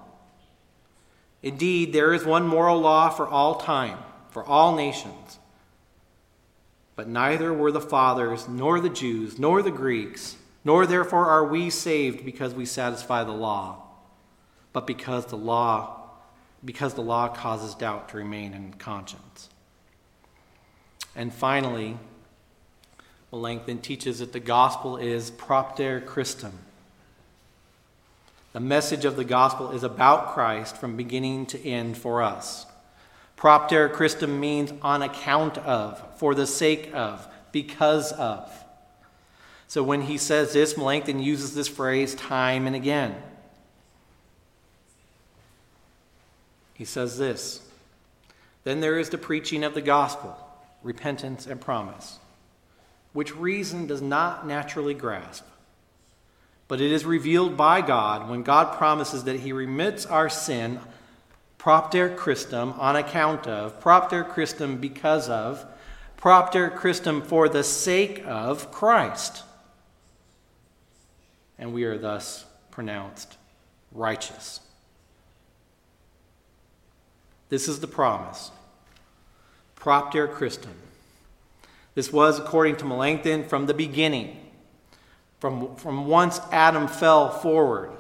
Indeed, 1.43 1.93
there 1.93 2.15
is 2.15 2.25
one 2.25 2.47
moral 2.47 2.81
law 2.81 3.11
for 3.11 3.27
all 3.27 3.57
time, 3.57 3.99
for 4.31 4.45
all 4.45 4.75
nations. 4.75 5.39
But 6.97 7.09
neither 7.09 7.53
were 7.53 7.73
the 7.73 7.81
fathers, 7.81 8.49
nor 8.49 8.81
the 8.81 8.89
Jews, 8.89 9.39
nor 9.39 9.63
the 9.63 9.71
Greeks, 9.71 10.37
nor 10.65 10.87
therefore 10.87 11.27
are 11.27 11.45
we 11.45 11.71
saved 11.71 12.25
because 12.25 12.55
we 12.55 12.65
satisfy 12.65 13.25
the 13.25 13.33
law, 13.33 13.83
but 14.73 14.87
because 14.87 15.27
the 15.27 15.37
law 15.37 16.05
because 16.65 16.95
the 16.95 17.03
law 17.03 17.29
causes 17.29 17.75
doubt 17.75 18.09
to 18.09 18.17
remain 18.17 18.55
in 18.55 18.73
conscience. 18.75 19.51
And 21.15 21.33
finally, 21.33 21.99
Melanchthon 23.31 23.79
teaches 23.79 24.21
that 24.21 24.33
the 24.33 24.41
gospel 24.41 24.97
is 24.97 25.31
propter 25.31 26.01
Christum. 26.01 26.53
The 28.55 28.61
message 28.61 29.05
of 29.05 29.17
the 29.17 29.25
gospel 29.25 29.73
is 29.73 29.83
about 29.83 30.33
Christ 30.33 30.77
from 30.77 30.97
beginning 30.97 31.47
to 31.47 31.69
end 31.69 31.99
for 31.99 32.23
us. 32.23 32.67
Propter 33.35 33.89
Christum 33.89 34.39
means 34.39 34.73
on 34.81 35.03
account 35.03 35.59
of, 35.59 36.01
for 36.19 36.37
the 36.37 36.47
sake 36.47 36.89
of, 36.95 37.27
because 37.51 38.13
of. 38.13 38.49
So 39.67 39.83
when 39.83 40.03
he 40.03 40.17
says 40.17 40.53
this, 40.53 40.77
Melanchthon 40.77 41.19
uses 41.19 41.57
this 41.57 41.67
phrase 41.67 42.15
time 42.15 42.69
and 42.69 42.77
again. 42.77 43.17
He 46.75 46.85
says 46.85 47.19
this 47.19 47.61
Then 48.63 48.79
there 48.79 49.01
is 49.01 49.11
the 49.11 49.19
preaching 49.19 49.65
of 49.65 49.75
the 49.75 49.83
gospel, 49.83 50.37
repentance 50.85 51.49
and 51.49 51.61
promise, 51.61 52.21
which 53.13 53.35
reason 53.35 53.89
does 53.89 54.01
not 54.01 54.47
naturally 54.47 54.95
grasp. 54.95 55.45
But 56.67 56.81
it 56.81 56.91
is 56.91 57.05
revealed 57.05 57.57
by 57.57 57.81
God 57.83 58.29
when 58.29 58.43
God 58.43 58.77
promises 58.77 59.25
that 59.25 59.41
He 59.41 59.53
remits 59.53 60.07
our 60.07 60.29
sin, 60.29 60.81
propter 61.59 62.09
Christum, 62.09 62.79
on 62.79 62.97
account 62.97 63.47
of, 63.47 63.81
propter 63.81 64.25
Christum 64.25 64.81
because 64.81 65.29
of, 65.29 65.65
propter 66.17 66.71
Christum 66.71 67.23
for 67.23 67.49
the 67.49 67.65
sake 67.65 68.23
of 68.27 68.73
Christ. 68.73 69.43
And 71.59 71.73
we 71.75 71.85
are 71.85 71.99
thus 71.99 72.45
pronounced 72.71 73.37
righteous. 73.93 74.61
This 77.51 77.69
is 77.69 77.81
the 77.81 77.87
promise. 77.87 78.51
Propter 79.77 80.27
Christum. 80.27 80.75
This 81.95 82.13
was, 82.13 82.39
according 82.39 82.77
to 82.77 82.85
Melanchthon, 82.85 83.45
from 83.45 83.67
the 83.67 83.75
beginning, 83.75 84.44
from, 85.45 85.77
from 85.77 86.07
once 86.07 86.41
Adam 86.53 86.89
fell 86.89 87.29
forward. 87.29 87.91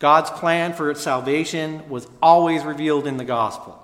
God's 0.00 0.30
plan 0.30 0.72
for 0.72 0.90
its 0.90 1.00
salvation 1.00 1.88
was 1.88 2.08
always 2.20 2.64
revealed 2.64 3.06
in 3.06 3.18
the 3.18 3.24
gospel. 3.24 3.80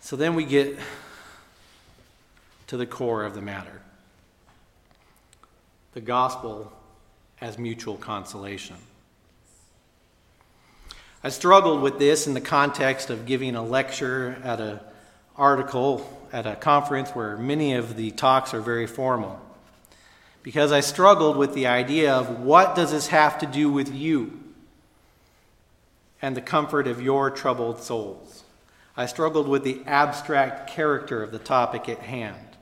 So 0.00 0.16
then 0.16 0.34
we 0.34 0.44
get 0.44 0.78
to 2.66 2.76
the 2.76 2.84
core 2.84 3.24
of 3.24 3.34
the 3.34 3.40
matter. 3.40 3.80
The 5.94 6.02
gospel 6.02 6.70
as 7.40 7.56
mutual 7.56 7.96
consolation. 7.96 8.76
I 11.24 11.30
struggled 11.30 11.80
with 11.80 11.98
this 11.98 12.26
in 12.26 12.34
the 12.34 12.42
context 12.42 13.08
of 13.08 13.24
giving 13.24 13.56
a 13.56 13.62
lecture 13.62 14.36
at 14.44 14.60
an 14.60 14.80
article 15.36 16.15
at 16.32 16.46
a 16.46 16.56
conference 16.56 17.10
where 17.10 17.36
many 17.36 17.74
of 17.74 17.96
the 17.96 18.10
talks 18.10 18.54
are 18.54 18.60
very 18.60 18.86
formal. 18.86 19.40
Because 20.42 20.72
I 20.72 20.80
struggled 20.80 21.36
with 21.36 21.54
the 21.54 21.66
idea 21.66 22.14
of 22.14 22.40
what 22.40 22.76
does 22.76 22.92
this 22.92 23.08
have 23.08 23.38
to 23.38 23.46
do 23.46 23.70
with 23.70 23.92
you 23.94 24.40
and 26.22 26.36
the 26.36 26.40
comfort 26.40 26.86
of 26.86 27.02
your 27.02 27.30
troubled 27.30 27.82
souls. 27.82 28.44
I 28.96 29.06
struggled 29.06 29.48
with 29.48 29.64
the 29.64 29.82
abstract 29.86 30.70
character 30.70 31.22
of 31.22 31.30
the 31.30 31.38
topic 31.38 31.88
at 31.88 31.98
hand. 31.98 32.56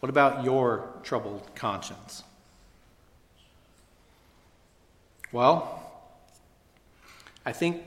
What 0.00 0.10
about 0.10 0.44
your 0.44 0.88
troubled 1.02 1.48
conscience? 1.54 2.22
Well, 5.32 5.82
I 7.44 7.52
think 7.52 7.84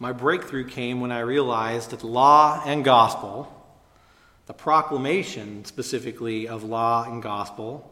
my 0.00 0.12
breakthrough 0.12 0.64
came 0.64 1.02
when 1.02 1.12
I 1.12 1.20
realized 1.20 1.90
that 1.90 2.02
law 2.02 2.62
and 2.64 2.82
gospel, 2.82 3.52
the 4.46 4.54
proclamation 4.54 5.66
specifically 5.66 6.48
of 6.48 6.64
law 6.64 7.04
and 7.04 7.22
gospel, 7.22 7.86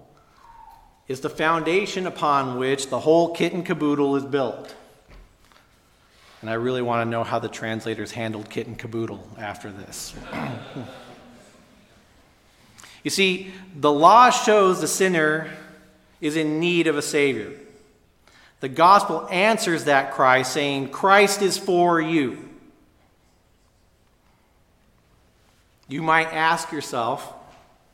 is 1.07 1.21
the 1.21 1.29
foundation 1.29 2.07
upon 2.07 2.59
which 2.59 2.89
the 2.89 2.99
whole 2.99 3.35
kit 3.35 3.53
and 3.53 3.65
caboodle 3.65 4.17
is 4.17 4.25
built. 4.25 4.75
And 6.41 6.49
I 6.49 6.55
really 6.55 6.81
want 6.81 7.07
to 7.07 7.11
know 7.11 7.25
how 7.25 7.39
the 7.39 7.49
translators 7.49 8.13
handled 8.13 8.49
kit 8.49 8.67
and 8.67 8.79
caboodle 8.79 9.29
after 9.37 9.71
this. 9.71 10.15
you 13.05 13.11
see, 13.11 13.53
the 13.77 13.93
law 13.93 14.31
shows 14.31 14.81
the 14.81 14.89
sinner 14.89 15.51
is 16.23 16.37
in 16.37 16.59
need 16.59 16.87
of 16.87 16.97
a 16.97 17.03
Savior. 17.03 17.53
The 18.61 18.69
gospel 18.69 19.29
answers 19.31 19.85
that 19.85 20.13
cry, 20.13 20.43
saying, 20.43 20.91
Christ 20.91 21.43
is 21.43 21.57
for 21.57 22.01
you. 22.01 22.49
You 25.87 26.03
might 26.03 26.33
ask 26.33 26.73
yourself, 26.73 27.33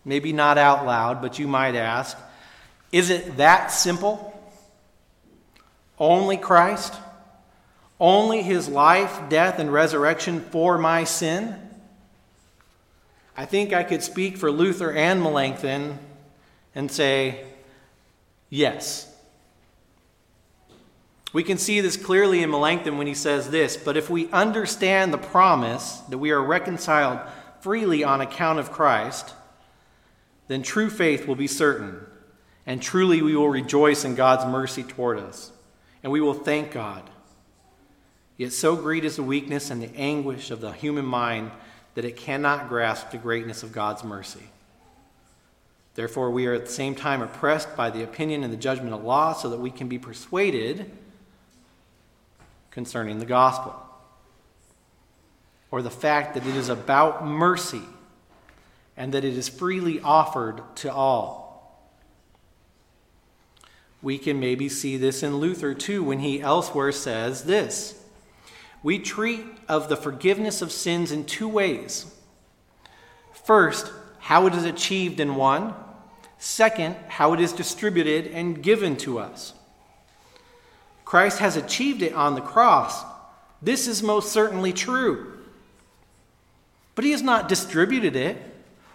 maybe 0.05 0.33
not 0.33 0.59
out 0.59 0.87
loud, 0.87 1.23
but 1.23 1.39
you 1.39 1.47
might 1.47 1.75
ask, 1.75 2.17
is 2.91 3.11
it 3.11 3.37
that 3.37 3.69
simple? 3.69 4.31
Only 5.99 6.37
Christ? 6.37 6.95
Only 8.01 8.43
his 8.43 8.69
life, 8.69 9.29
death, 9.29 9.59
and 9.59 9.73
resurrection 9.73 10.41
for 10.41 10.79
my 10.79 11.05
sin? 11.05 11.57
I 13.37 13.45
think 13.45 13.73
I 13.73 13.83
could 13.83 14.03
speak 14.03 14.37
for 14.37 14.51
Luther 14.51 14.93
and 14.93 15.23
Melanchthon 15.23 15.99
and 16.75 16.91
say, 16.91 17.45
yes. 18.49 19.14
We 21.35 21.43
can 21.43 21.59
see 21.59 21.81
this 21.81 21.97
clearly 21.97 22.45
in 22.45 22.51
Melanchthon 22.53 22.97
when 22.97 23.09
he 23.09 23.15
says 23.15 23.51
this 23.51 23.77
But 23.77 23.97
if 23.97 24.09
we 24.09 24.31
understand 24.31 25.13
the 25.13 25.19
promise 25.19 25.99
that 26.09 26.19
we 26.19 26.31
are 26.31 26.43
reconciled 26.43 27.21
freely 27.61 28.05
on 28.05 28.21
account 28.21 28.61
of 28.61 28.71
Christ, 28.71 29.35
then 30.47 30.63
true 30.63 30.89
faith 30.89 31.27
will 31.27 31.35
be 31.35 31.49
certain, 31.49 32.07
and 32.67 32.81
truly 32.81 33.21
we 33.21 33.35
will 33.35 33.49
rejoice 33.49 34.05
in 34.05 34.15
God's 34.15 34.47
mercy 34.47 34.85
toward 34.85 35.19
us, 35.19 35.51
and 36.05 36.13
we 36.13 36.21
will 36.21 36.35
thank 36.35 36.71
God. 36.71 37.11
Yet 38.37 38.53
so 38.53 38.77
great 38.77 39.05
is 39.05 39.17
the 39.17 39.23
weakness 39.25 39.71
and 39.71 39.83
the 39.83 39.95
anguish 39.97 40.53
of 40.53 40.61
the 40.61 40.71
human 40.71 41.05
mind 41.05 41.51
that 41.97 42.05
it 42.05 42.17
cannot 42.17 42.69
grasp 42.69 43.11
the 43.11 43.19
greatness 43.19 43.65
of 43.65 43.73
God's 43.73 44.05
mercy. 44.05 44.51
Therefore, 45.97 46.31
we 46.31 46.47
are 46.47 46.55
at 46.55 46.67
the 46.67 46.73
same 46.73 46.95
time 46.95 47.23
oppressed 47.23 47.77
by 47.77 47.91
the 47.91 48.05
opinion 48.05 48.45
and 48.45 48.53
the 48.53 48.57
judgment 48.57 48.95
of 48.95 49.03
law, 49.03 49.33
so 49.33 49.51
that 49.51 49.61
we 49.61 49.73
can 49.73 49.89
be 49.89 49.99
persuaded 49.99 50.93
concerning 52.75 53.21
the 53.21 53.25
gospel, 53.25 53.73
or 55.71 55.81
the 55.81 55.91
fact 55.91 56.35
that 56.35 56.45
it 56.45 56.57
is 56.57 56.69
about 56.69 57.25
mercy 57.25 57.83
and 58.97 59.15
that 59.15 59.25
it 59.25 59.37
is 59.37 59.49
freely 59.49 60.01
offered 60.01 60.61
to 60.77 60.93
all. 60.93 61.45
We 64.03 64.19
can 64.19 64.41
maybe 64.41 64.69
see 64.69 64.97
this 64.97 65.23
in 65.23 65.39
Luther 65.39 65.73
too, 65.73 66.03
when 66.03 66.19
he 66.19 66.43
elsewhere 66.43 66.93
says 66.93 67.45
this 67.45 68.05
We 68.83 68.99
treat 68.99 69.47
of 69.69 69.89
the 69.89 69.97
forgiveness 69.97 70.61
of 70.61 70.73
sins 70.73 71.13
in 71.13 71.25
two 71.25 71.49
ways. 71.49 72.13
First, 73.33 73.93
how 74.19 74.47
it 74.47 74.55
is 74.55 74.65
achieved 74.65 75.21
in 75.21 75.37
one. 75.37 75.75
Second, 76.39 76.97
how 77.09 77.35
it 77.35 77.41
is 77.41 77.53
distributed 77.53 78.27
and 78.27 78.63
given 78.63 78.97
to 78.99 79.19
us. 79.19 79.55
Christ 81.15 81.39
has 81.39 81.57
achieved 81.57 82.03
it 82.03 82.13
on 82.13 82.35
the 82.35 82.41
cross. 82.41 83.05
This 83.63 83.87
is 83.87 84.03
most 84.03 84.33
certainly 84.33 84.73
true. 84.73 85.39
But 86.97 87.05
he 87.05 87.13
has 87.13 87.23
not 87.23 87.49
distributed 87.49 88.17
it 88.17 88.37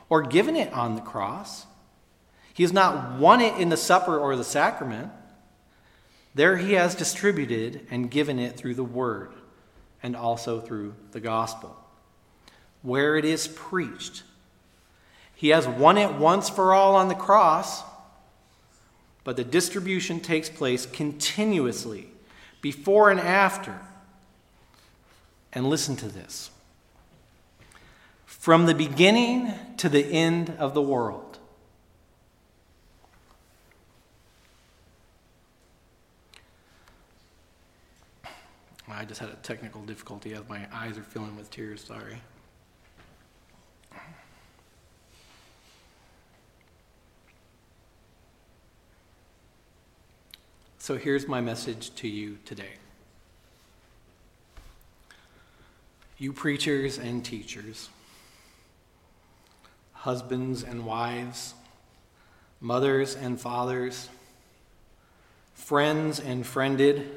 or 0.09 0.23
given 0.23 0.57
it 0.57 0.73
on 0.73 0.95
the 0.95 1.01
cross. 1.01 1.65
He 2.53 2.63
has 2.63 2.73
not 2.73 3.17
won 3.17 3.39
it 3.39 3.55
in 3.55 3.69
the 3.69 3.77
supper 3.77 4.19
or 4.19 4.35
the 4.35 4.43
sacrament. 4.43 5.13
There 6.35 6.57
he 6.57 6.73
has 6.73 6.93
distributed 6.93 7.87
and 7.89 8.11
given 8.11 8.37
it 8.37 8.57
through 8.57 8.75
the 8.75 8.83
word 8.83 9.31
and 10.03 10.13
also 10.13 10.59
through 10.59 10.95
the 11.11 11.21
gospel, 11.21 11.77
where 12.81 13.15
it 13.15 13.23
is 13.23 13.47
preached. 13.47 14.23
He 15.35 15.51
has 15.55 15.65
won 15.65 15.97
it 15.97 16.15
once 16.15 16.49
for 16.49 16.73
all 16.73 16.97
on 16.97 17.07
the 17.07 17.15
cross 17.15 17.81
but 19.29 19.35
the 19.35 19.43
distribution 19.43 20.19
takes 20.19 20.49
place 20.49 20.87
continuously, 20.87 22.07
before 22.61 23.11
and 23.11 23.19
after. 23.19 23.79
And 25.53 25.69
listen 25.69 25.95
to 25.97 26.07
this 26.07 26.49
from 28.25 28.65
the 28.65 28.73
beginning 28.73 29.53
to 29.77 29.87
the 29.87 30.03
end 30.03 30.55
of 30.57 30.73
the 30.73 30.81
world. 30.81 31.37
I 38.87 39.05
just 39.05 39.19
had 39.19 39.29
a 39.29 39.35
technical 39.43 39.83
difficulty 39.83 40.33
as 40.33 40.41
my 40.49 40.65
eyes 40.73 40.97
are 40.97 41.03
filling 41.03 41.35
with 41.35 41.51
tears, 41.51 41.83
sorry. 41.83 42.19
So 50.89 50.97
here's 50.97 51.27
my 51.27 51.39
message 51.39 51.93
to 51.97 52.07
you 52.07 52.39
today. 52.45 52.73
You 56.17 56.33
preachers 56.33 56.97
and 56.97 57.23
teachers, 57.23 57.89
husbands 59.93 60.63
and 60.63 60.87
wives, 60.87 61.53
mothers 62.59 63.15
and 63.15 63.39
fathers, 63.39 64.09
friends 65.53 66.19
and 66.19 66.43
friended, 66.43 67.07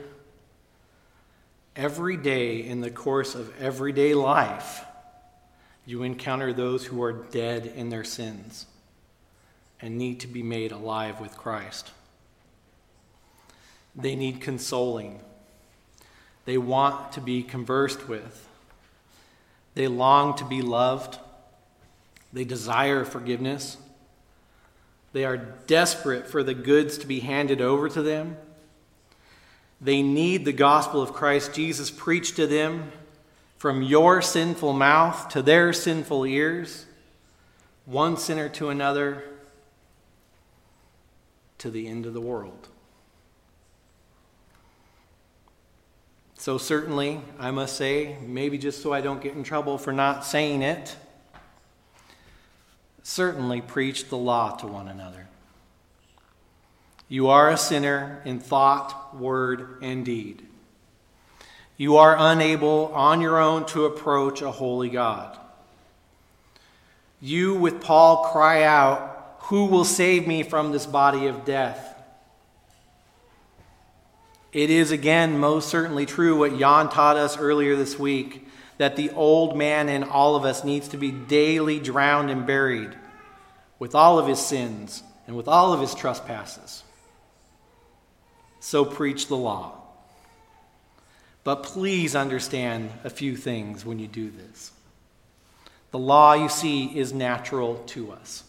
every 1.74 2.18
day 2.18 2.62
in 2.62 2.82
the 2.82 2.90
course 2.90 3.35
of 3.35 3.58
everyday 3.58 4.12
life, 4.12 4.85
you 5.87 6.02
encounter 6.02 6.52
those 6.52 6.85
who 6.85 7.02
are 7.02 7.14
dead 7.14 7.72
in 7.74 7.88
their 7.88 8.04
sins 8.04 8.66
and 9.80 9.96
need 9.96 10.20
to 10.20 10.26
be 10.26 10.42
made 10.42 10.72
alive 10.72 11.20
with 11.20 11.38
Christ. 11.38 11.90
They 13.94 14.16
need 14.16 14.40
consoling. 14.40 15.20
They 16.44 16.59
want 16.59 17.12
to 17.12 17.20
be 17.20 17.42
conversed 17.42 18.09
with. 18.09 18.48
They 19.74 19.88
long 19.88 20.37
to 20.37 20.44
be 20.44 20.62
loved. 20.62 21.18
They 22.33 22.44
desire 22.44 23.05
forgiveness. 23.05 23.76
They 25.12 25.24
are 25.24 25.37
desperate 25.37 26.26
for 26.26 26.42
the 26.42 26.55
goods 26.55 26.98
to 26.98 27.07
be 27.07 27.20
handed 27.20 27.61
over 27.61 27.88
to 27.90 28.02
them. 28.02 28.37
They 29.81 30.00
need 30.02 30.44
the 30.44 30.52
gospel 30.52 31.02
of 31.02 31.12
Christ 31.12 31.52
Jesus 31.55 31.90
preached 31.90 32.37
to 32.37 32.46
them 32.46 32.92
from 33.59 33.83
your 33.83 34.22
sinful 34.22 34.72
mouth 34.72 35.28
to 35.28 35.42
their 35.42 35.72
sinful 35.72 36.24
ears, 36.24 36.87
one 37.85 38.16
sinner 38.16 38.48
to 38.48 38.70
another, 38.70 39.22
to 41.59 41.70
the 41.70 41.87
end 41.87 42.07
of 42.07 42.14
the 42.14 42.20
world. 42.20 42.68
So, 46.42 46.59
certainly, 46.59 47.20
I 47.38 47.52
must 47.52 47.76
say, 47.76 48.16
maybe 48.20 48.59
just 48.59 48.83
so 48.83 48.92
I 48.92 49.00
don't 49.00 49.22
get 49.22 49.35
in 49.35 49.44
trouble 49.44 49.78
for 49.78 49.92
not 49.92 50.24
saying 50.24 50.62
it, 50.62 50.96
certainly 53.05 53.61
preach 53.61 54.09
the 54.09 54.16
law 54.16 54.57
to 54.57 54.66
one 54.66 54.88
another. 54.88 55.28
You 57.07 57.28
are 57.28 57.48
a 57.48 57.57
sinner 57.57 58.22
in 58.24 58.40
thought, 58.40 59.16
word, 59.16 59.78
and 59.83 60.05
deed. 60.05 60.44
You 61.76 61.98
are 61.98 62.16
unable 62.18 62.92
on 62.92 63.20
your 63.20 63.38
own 63.38 63.64
to 63.66 63.85
approach 63.85 64.42
a 64.42 64.50
holy 64.50 64.88
God. 64.88 65.38
You, 67.20 67.55
with 67.55 67.81
Paul, 67.81 68.24
cry 68.33 68.64
out, 68.64 69.37
Who 69.42 69.66
will 69.66 69.85
save 69.85 70.26
me 70.26 70.42
from 70.42 70.72
this 70.72 70.87
body 70.87 71.28
of 71.28 71.44
death? 71.44 71.91
It 74.52 74.68
is 74.68 74.90
again 74.90 75.38
most 75.38 75.70
certainly 75.70 76.04
true 76.04 76.38
what 76.38 76.58
Jan 76.58 76.90
taught 76.90 77.16
us 77.16 77.38
earlier 77.38 77.74
this 77.74 77.98
week 77.98 78.46
that 78.76 78.96
the 78.96 79.10
old 79.10 79.56
man 79.56 79.88
in 79.88 80.04
all 80.04 80.36
of 80.36 80.44
us 80.44 80.62
needs 80.62 80.88
to 80.88 80.98
be 80.98 81.10
daily 81.10 81.78
drowned 81.80 82.30
and 82.30 82.46
buried 82.46 82.94
with 83.78 83.94
all 83.94 84.18
of 84.18 84.26
his 84.26 84.38
sins 84.38 85.02
and 85.26 85.36
with 85.36 85.48
all 85.48 85.72
of 85.72 85.80
his 85.80 85.94
trespasses. 85.94 86.82
So 88.60 88.84
preach 88.84 89.28
the 89.28 89.36
law. 89.36 89.78
But 91.44 91.62
please 91.62 92.14
understand 92.14 92.90
a 93.04 93.10
few 93.10 93.36
things 93.36 93.84
when 93.84 93.98
you 93.98 94.06
do 94.06 94.30
this. 94.30 94.72
The 95.92 95.98
law, 95.98 96.34
you 96.34 96.48
see, 96.48 96.86
is 96.86 97.12
natural 97.12 97.76
to 97.86 98.12
us. 98.12 98.44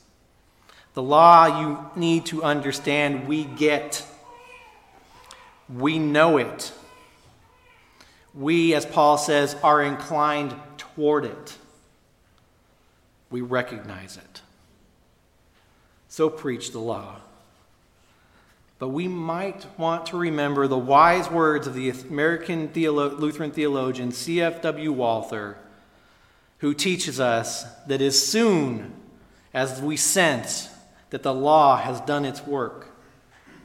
The 0.94 1.02
law, 1.02 1.62
you 1.62 1.80
need 1.96 2.26
to 2.28 2.44
understand, 2.44 3.28
we 3.28 3.46
get 3.46 4.06
we 5.76 6.00
know 6.00 6.38
it. 6.38 6.72
We, 8.34 8.74
as 8.74 8.86
Paul 8.86 9.18
says, 9.18 9.56
are 9.64 9.82
inclined 9.82 10.56
toward 10.78 11.26
it. 11.26 11.58
We 13.30 13.42
recognize 13.42 14.18
it. 14.18 14.42
So 16.10 16.30
preach 16.30 16.72
the 16.72 16.80
law. 16.80 17.16
But 18.80 18.90
we 18.90 19.08
might 19.08 19.66
want 19.78 20.08
to 20.08 20.18
remember 20.18 20.68
the 20.68 20.78
wise 20.78 21.30
words 21.30 21.68
of 21.68 21.74
the 21.74 21.90
American 21.90 22.70
theolo- 22.70 23.18
Lutheran 23.18 23.52
theologian 23.52 24.12
C.F.W. 24.12 24.92
Walther, 24.92 25.58
who 26.60 26.74
teaches 26.74 27.20
us 27.20 27.64
that 27.88 28.02
as 28.02 28.22
soon 28.22 28.94
as 29.54 29.82
we 29.82 29.96
sense 29.96 30.70
that 31.12 31.24
the 31.24 31.34
law 31.34 31.78
has 31.78 32.02
done 32.02 32.26
its 32.26 32.46
work, 32.46 32.93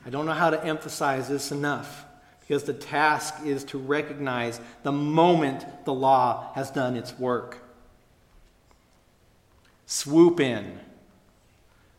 I 0.09 0.11
don't 0.11 0.25
know 0.25 0.33
how 0.33 0.49
to 0.49 0.65
emphasize 0.65 1.29
this 1.29 1.53
enough 1.53 2.07
because 2.41 2.65
the 2.65 2.73
task 2.73 3.35
is 3.45 3.63
to 3.65 3.77
recognize 3.77 4.59
the 4.83 4.91
moment 4.91 5.67
the 5.85 5.93
law 5.93 6.51
has 6.55 6.71
done 6.71 6.97
its 6.97 7.19
work. 7.19 7.59
Swoop 9.85 10.41
in 10.41 10.81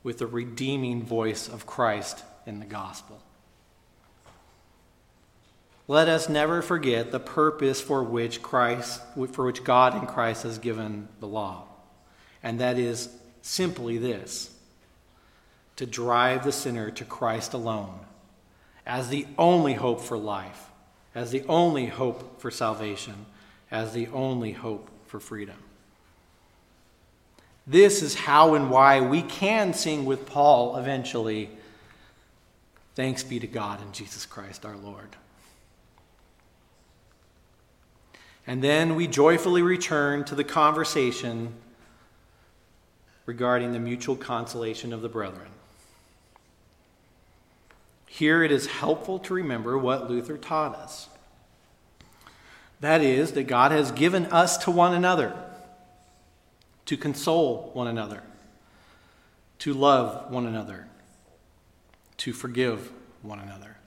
with 0.01 0.17
the 0.17 0.25
redeeming 0.25 1.03
voice 1.03 1.47
of 1.47 1.67
Christ 1.67 2.23
in 2.47 2.59
the 2.59 2.65
gospel. 2.65 3.21
Let 5.87 6.09
us 6.09 6.27
never 6.27 6.63
forget 6.63 7.11
the 7.11 7.19
purpose 7.19 7.79
for 7.79 8.03
which 8.03 8.41
Christ 8.41 9.03
for 9.33 9.45
which 9.45 9.63
God 9.63 9.95
in 9.95 10.07
Christ 10.07 10.41
has 10.41 10.57
given 10.57 11.09
the 11.19 11.27
law. 11.27 11.67
And 12.41 12.59
that 12.59 12.79
is 12.79 13.09
simply 13.43 13.99
this 13.99 14.49
to 15.79 15.85
drive 15.85 16.45
the 16.45 16.51
sinner 16.51 16.91
to 16.91 17.03
Christ 17.03 17.53
alone 17.53 17.99
as 18.85 19.09
the 19.09 19.27
only 19.37 19.73
hope 19.73 19.99
for 19.99 20.17
life 20.17 20.69
as 21.15 21.31
the 21.31 21.43
only 21.47 21.87
hope 21.87 22.39
for 22.39 22.51
salvation, 22.51 23.25
as 23.71 23.93
the 23.93 24.07
only 24.09 24.51
hope 24.51 24.89
for 25.07 25.19
freedom. 25.19 25.57
This 27.65 28.01
is 28.01 28.15
how 28.15 28.55
and 28.55 28.69
why 28.69 29.01
we 29.01 29.21
can 29.21 29.73
sing 29.73 30.05
with 30.05 30.25
Paul 30.25 30.77
eventually. 30.77 31.49
Thanks 32.95 33.23
be 33.23 33.39
to 33.39 33.47
God 33.47 33.81
and 33.81 33.93
Jesus 33.93 34.25
Christ 34.25 34.65
our 34.65 34.77
Lord. 34.77 35.15
And 38.47 38.63
then 38.63 38.95
we 38.95 39.05
joyfully 39.05 39.61
return 39.61 40.23
to 40.25 40.35
the 40.35 40.43
conversation 40.43 41.53
regarding 43.27 43.73
the 43.73 43.79
mutual 43.79 44.15
consolation 44.15 44.91
of 44.91 45.01
the 45.01 45.09
brethren. 45.09 45.49
Here 48.11 48.43
it 48.43 48.51
is 48.51 48.67
helpful 48.67 49.19
to 49.19 49.33
remember 49.33 49.77
what 49.77 50.09
Luther 50.09 50.37
taught 50.37 50.75
us. 50.75 51.07
That 52.81 53.01
is, 53.01 53.33
that 53.33 53.43
God 53.43 53.71
has 53.71 53.91
given 53.91 54.25
us 54.25 54.57
to 54.57 54.71
one 54.71 54.93
another 54.93 55.33
to 56.89 56.97
console 56.97 57.69
one 57.75 57.87
another, 57.87 58.23
to 59.59 59.75
love 59.75 60.31
one 60.31 60.47
another, 60.47 60.87
to 62.17 62.33
forgive 62.33 62.91
one 63.21 63.39
another. 63.39 63.77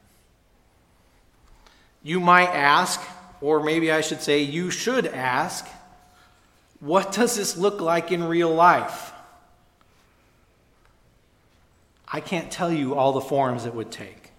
You 2.05 2.21
might 2.21 2.51
ask, 2.51 3.01
or 3.41 3.61
maybe 3.61 3.91
I 3.91 4.03
should 4.03 4.23
say, 4.23 4.43
you 4.43 4.71
should 4.71 5.09
ask, 5.09 5.67
what 6.79 7.11
does 7.11 7.35
this 7.35 7.57
look 7.57 7.81
like 7.81 8.13
in 8.13 8.23
real 8.23 8.55
life? 8.55 9.12
I 12.13 12.21
can't 12.21 12.51
tell 12.51 12.71
you 12.71 12.95
all 12.95 13.13
the 13.13 13.21
forms 13.21 13.65
it 13.65 13.75
would 13.75 13.91
take. 13.91 14.31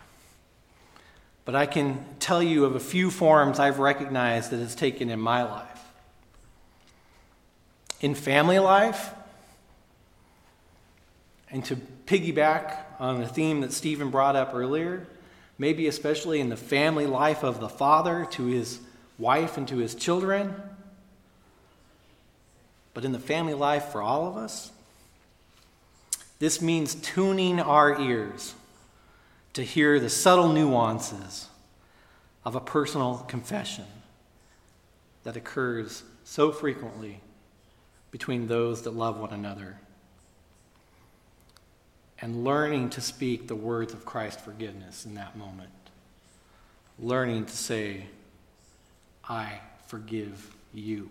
But 1.44 1.56
I 1.56 1.66
can 1.66 2.06
tell 2.20 2.42
you 2.42 2.64
of 2.64 2.76
a 2.76 2.80
few 2.80 3.10
forms 3.10 3.60
I've 3.60 3.80
recognized 3.80 4.52
that 4.52 4.62
it's 4.62 4.76
taken 4.76 5.10
in 5.10 5.20
my 5.20 5.44
life 5.44 5.74
in 8.04 8.14
family 8.14 8.60
life. 8.60 9.12
And 11.50 11.64
to 11.66 11.78
piggyback 12.06 12.76
on 13.00 13.22
the 13.22 13.28
theme 13.28 13.62
that 13.62 13.72
Stephen 13.72 14.10
brought 14.10 14.36
up 14.36 14.54
earlier, 14.54 15.08
maybe 15.58 15.88
especially 15.88 16.42
in 16.42 16.50
the 16.50 16.58
family 16.58 17.08
life 17.08 17.44
of 17.44 17.62
the 17.62 17.70
father 17.70 18.28
to 18.32 18.46
his 18.48 18.80
wife 19.18 19.58
and 19.58 19.68
to 19.70 19.78
his 19.78 19.96
children, 19.96 20.54
but 22.94 23.06
in 23.06 23.14
the 23.14 23.20
family 23.20 23.54
life 23.54 23.86
for 23.86 24.02
all 24.02 24.28
of 24.28 24.36
us, 24.36 24.73
this 26.44 26.62
means 26.62 26.96
tuning 26.96 27.58
our 27.62 28.02
ears 28.02 28.54
to 29.54 29.64
hear 29.64 29.98
the 29.98 30.10
subtle 30.10 30.52
nuances 30.52 31.48
of 32.44 32.54
a 32.54 32.60
personal 32.60 33.20
confession 33.30 33.86
that 35.24 35.38
occurs 35.38 36.04
so 36.26 36.52
frequently 36.52 37.22
between 38.12 38.48
those 38.48 38.82
that 38.82 38.92
love 38.92 39.18
one 39.18 39.32
another. 39.32 39.78
And 42.20 42.44
learning 42.44 42.90
to 42.90 43.00
speak 43.00 43.48
the 43.48 43.56
words 43.56 43.94
of 43.94 44.04
Christ's 44.04 44.42
forgiveness 44.42 45.06
in 45.06 45.16
that 45.16 45.38
moment. 45.38 45.70
Learning 47.00 47.46
to 47.46 47.56
say, 47.56 48.08
I 49.30 49.62
forgive 49.88 50.54
you. 50.74 51.10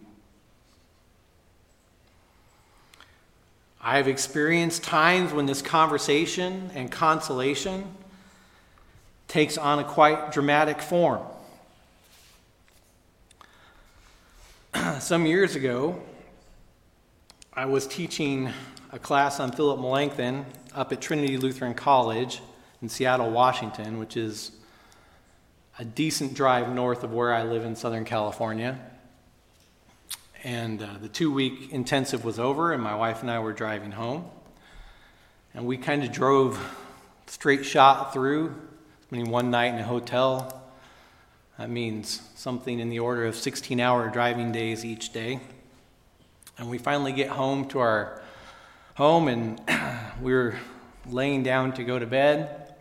I 3.85 3.97
have 3.97 4.07
experienced 4.07 4.85
times 4.85 5.33
when 5.33 5.47
this 5.47 5.61
conversation 5.61 6.71
and 6.75 6.89
consolation 6.91 7.85
takes 9.27 9.59
on 9.59 9.81
a 9.81 9.85
quite 9.85 10.31
dramatic 10.31 10.81
form. 10.81 11.21
Some 15.01 15.27
years 15.27 15.57
ago, 15.57 16.01
I 17.53 17.65
was 17.65 17.89
teaching 17.89 18.51
a 18.93 19.01
class 19.01 19.41
on 19.41 19.51
Philip 19.51 19.81
Melanchthon 19.81 20.47
up 20.77 20.93
at 20.93 21.01
Trinity 21.01 21.37
Lutheran 21.37 21.75
College 21.75 22.41
in 22.83 22.89
Seattle, 22.89 23.31
Washington, 23.31 23.99
which 23.99 24.17
is 24.17 24.53
a 25.81 25.85
decent 25.85 26.35
drive 26.35 26.73
north 26.73 27.03
of 27.03 27.13
where 27.13 27.35
I 27.35 27.43
live 27.43 27.65
in 27.65 27.75
Southern 27.75 28.05
California. 28.05 28.79
And 30.45 30.83
uh, 30.83 30.89
the 31.01 31.09
two 31.09 31.33
week 31.33 31.71
intensive 31.71 32.25
was 32.25 32.41
over, 32.41 32.73
and 32.73 32.83
my 32.83 32.97
wife 32.97 33.23
and 33.23 33.31
I 33.31 33.39
were 33.39 33.53
driving 33.53 33.93
home. 33.93 34.25
And 35.55 35.67
we 35.67 35.77
kind 35.77 36.03
of 36.03 36.11
drove 36.11 36.59
straight 37.27 37.65
shot 37.65 38.13
through, 38.13 38.53
spending 39.03 39.31
one 39.31 39.53
night 39.53 39.73
in 39.73 39.79
a 39.79 39.85
hotel. 39.85 40.61
That 41.59 41.71
means 41.71 42.23
something 42.35 42.81
in 42.81 42.91
the 42.91 42.99
order 42.99 43.25
of 43.25 43.37
16 43.37 43.79
hour 43.79 44.09
driving 44.09 44.51
days 44.51 44.85
each 44.85 45.13
day. 45.13 45.39
And 46.59 46.69
we 46.69 46.77
finally 46.77 47.13
get 47.13 47.29
home 47.29 47.69
to 47.69 47.79
our 47.79 48.21
home, 48.97 49.29
and 49.29 49.61
we 50.21 50.33
were 50.35 50.57
laying 51.09 51.45
down 51.45 51.73
to 51.75 51.85
go 51.85 52.01
to 52.01 52.07
bed. 52.07 52.75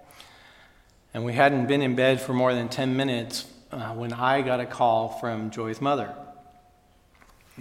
And 1.14 1.26
we 1.26 1.34
hadn't 1.34 1.68
been 1.68 1.84
in 1.84 1.94
bed 1.94 2.22
for 2.22 2.34
more 2.34 2.56
than 2.56 2.70
10 2.70 2.98
minutes 2.98 3.46
uh, 3.72 3.94
when 3.94 4.14
I 4.14 4.42
got 4.42 4.60
a 4.60 4.66
call 4.66 5.10
from 5.20 5.52
Joy's 5.52 5.80
mother. 5.80 6.16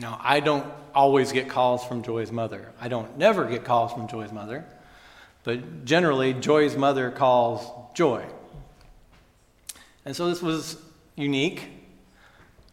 Now, 0.00 0.18
I 0.22 0.40
don't 0.40 0.64
always 0.94 1.30
get 1.30 1.50
calls 1.50 1.84
from 1.84 2.02
Joy's 2.02 2.32
mother. 2.32 2.72
I 2.80 2.88
don't 2.88 3.18
never 3.18 3.44
get 3.44 3.64
calls 3.64 3.92
from 3.92 4.08
Joy's 4.08 4.32
mother. 4.32 4.64
But 5.44 5.84
generally, 5.84 6.32
Joy's 6.32 6.74
mother 6.74 7.10
calls 7.10 7.70
Joy. 7.94 8.24
And 10.06 10.16
so 10.16 10.28
this 10.28 10.40
was 10.40 10.78
unique. 11.16 11.68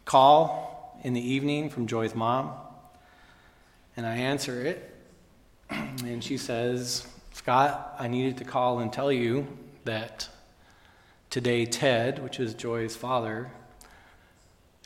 Call 0.06 0.98
in 1.04 1.12
the 1.12 1.20
evening 1.20 1.68
from 1.68 1.86
Joy's 1.86 2.14
mom. 2.14 2.54
And 3.94 4.06
I 4.06 4.16
answer 4.16 4.62
it, 4.62 4.96
and 5.70 6.24
she 6.24 6.38
says, 6.38 7.06
Scott, 7.34 7.94
I 7.98 8.08
needed 8.08 8.38
to 8.38 8.44
call 8.44 8.78
and 8.78 8.90
tell 8.90 9.12
you 9.12 9.46
that 9.84 10.28
today 11.28 11.66
Ted, 11.66 12.22
which 12.22 12.40
is 12.40 12.54
Joy's 12.54 12.96
father, 12.96 13.50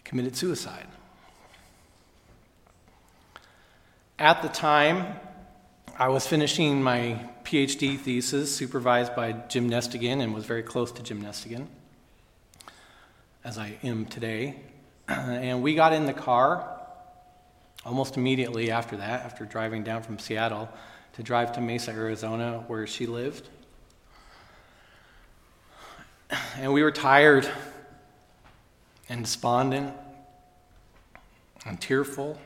committed 0.02 0.34
suicide. 0.34 0.88
At 4.22 4.40
the 4.40 4.48
time, 4.48 5.16
I 5.98 6.06
was 6.06 6.28
finishing 6.28 6.80
my 6.80 7.28
PhD 7.42 7.98
thesis 7.98 8.54
supervised 8.54 9.16
by 9.16 9.32
Jim 9.32 9.68
Nestingen 9.68 10.22
and 10.22 10.32
was 10.32 10.44
very 10.44 10.62
close 10.62 10.92
to 10.92 11.02
Jim 11.02 11.20
Nestingen, 11.20 11.66
as 13.42 13.58
I 13.58 13.78
am 13.82 14.06
today. 14.06 14.60
And 15.08 15.60
we 15.60 15.74
got 15.74 15.92
in 15.92 16.06
the 16.06 16.12
car 16.12 16.70
almost 17.84 18.16
immediately 18.16 18.70
after 18.70 18.96
that, 18.96 19.24
after 19.24 19.44
driving 19.44 19.82
down 19.82 20.04
from 20.04 20.20
Seattle 20.20 20.68
to 21.14 21.24
drive 21.24 21.50
to 21.54 21.60
Mesa, 21.60 21.90
Arizona, 21.90 22.62
where 22.68 22.86
she 22.86 23.06
lived. 23.06 23.48
And 26.58 26.72
we 26.72 26.84
were 26.84 26.92
tired 26.92 27.50
and 29.08 29.24
despondent 29.24 29.92
and 31.66 31.80
tearful. 31.80 32.38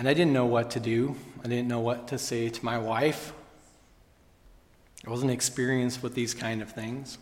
And 0.00 0.08
I 0.08 0.14
didn't 0.14 0.32
know 0.32 0.46
what 0.46 0.70
to 0.70 0.80
do. 0.80 1.14
I 1.44 1.48
didn't 1.48 1.68
know 1.68 1.80
what 1.80 2.08
to 2.08 2.16
say 2.16 2.48
to 2.48 2.64
my 2.64 2.78
wife. 2.78 3.34
I 5.06 5.10
wasn't 5.10 5.30
experienced 5.30 6.02
with 6.02 6.14
these 6.14 6.32
kind 6.32 6.62
of 6.62 6.72
things. 6.72 7.18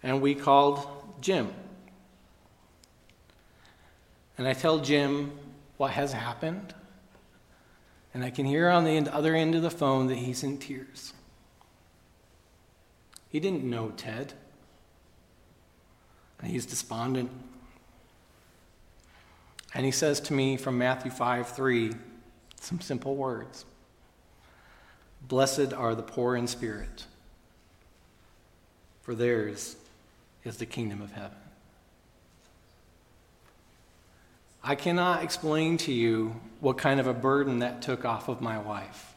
And 0.00 0.22
we 0.22 0.36
called 0.36 0.86
Jim. 1.20 1.52
And 4.38 4.46
I 4.46 4.52
tell 4.52 4.78
Jim 4.78 5.32
what 5.76 5.90
has 5.90 6.12
happened. 6.12 6.72
And 8.14 8.22
I 8.22 8.30
can 8.30 8.46
hear 8.46 8.68
on 8.68 8.84
the 8.84 9.12
other 9.12 9.34
end 9.34 9.56
of 9.56 9.62
the 9.62 9.70
phone 9.70 10.06
that 10.06 10.18
he's 10.18 10.44
in 10.44 10.56
tears. 10.56 11.14
He 13.28 13.40
didn't 13.40 13.64
know 13.64 13.90
Ted. 13.96 14.34
And 16.38 16.48
he's 16.48 16.64
despondent. 16.64 17.32
And 19.74 19.86
he 19.86 19.92
says 19.92 20.20
to 20.20 20.32
me 20.32 20.56
from 20.56 20.78
Matthew 20.78 21.10
5 21.10 21.48
3 21.48 21.92
some 22.60 22.80
simple 22.80 23.16
words 23.16 23.64
Blessed 25.28 25.72
are 25.72 25.94
the 25.94 26.02
poor 26.02 26.36
in 26.36 26.46
spirit, 26.46 27.06
for 29.02 29.14
theirs 29.14 29.76
is 30.44 30.56
the 30.56 30.66
kingdom 30.66 31.00
of 31.00 31.12
heaven. 31.12 31.36
I 34.64 34.76
cannot 34.76 35.24
explain 35.24 35.76
to 35.78 35.92
you 35.92 36.40
what 36.60 36.78
kind 36.78 37.00
of 37.00 37.08
a 37.08 37.14
burden 37.14 37.60
that 37.60 37.82
took 37.82 38.04
off 38.04 38.28
of 38.28 38.40
my 38.40 38.58
wife. 38.58 39.14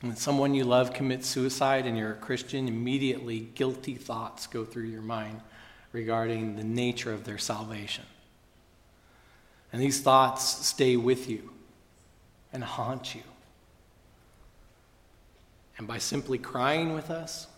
When 0.00 0.16
someone 0.16 0.54
you 0.54 0.64
love 0.64 0.94
commits 0.94 1.28
suicide 1.28 1.86
and 1.86 1.98
you're 1.98 2.12
a 2.12 2.16
Christian, 2.16 2.66
immediately 2.66 3.40
guilty 3.54 3.94
thoughts 3.94 4.46
go 4.46 4.64
through 4.64 4.84
your 4.84 5.02
mind 5.02 5.40
regarding 5.92 6.56
the 6.56 6.64
nature 6.64 7.12
of 7.12 7.24
their 7.24 7.38
salvation. 7.38 8.04
And 9.74 9.82
these 9.82 10.00
thoughts 10.00 10.44
stay 10.44 10.96
with 10.96 11.28
you 11.28 11.50
and 12.52 12.62
haunt 12.62 13.12
you. 13.12 13.22
And 15.76 15.88
by 15.88 15.98
simply 15.98 16.38
crying 16.38 16.94
with 16.94 17.10
us 17.10 17.48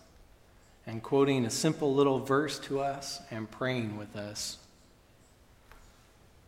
and 0.87 1.03
quoting 1.03 1.45
a 1.45 1.51
simple 1.51 1.93
little 1.95 2.19
verse 2.19 2.59
to 2.61 2.81
us 2.81 3.21
and 3.31 3.51
praying 3.51 3.99
with 3.99 4.17
us. 4.17 4.57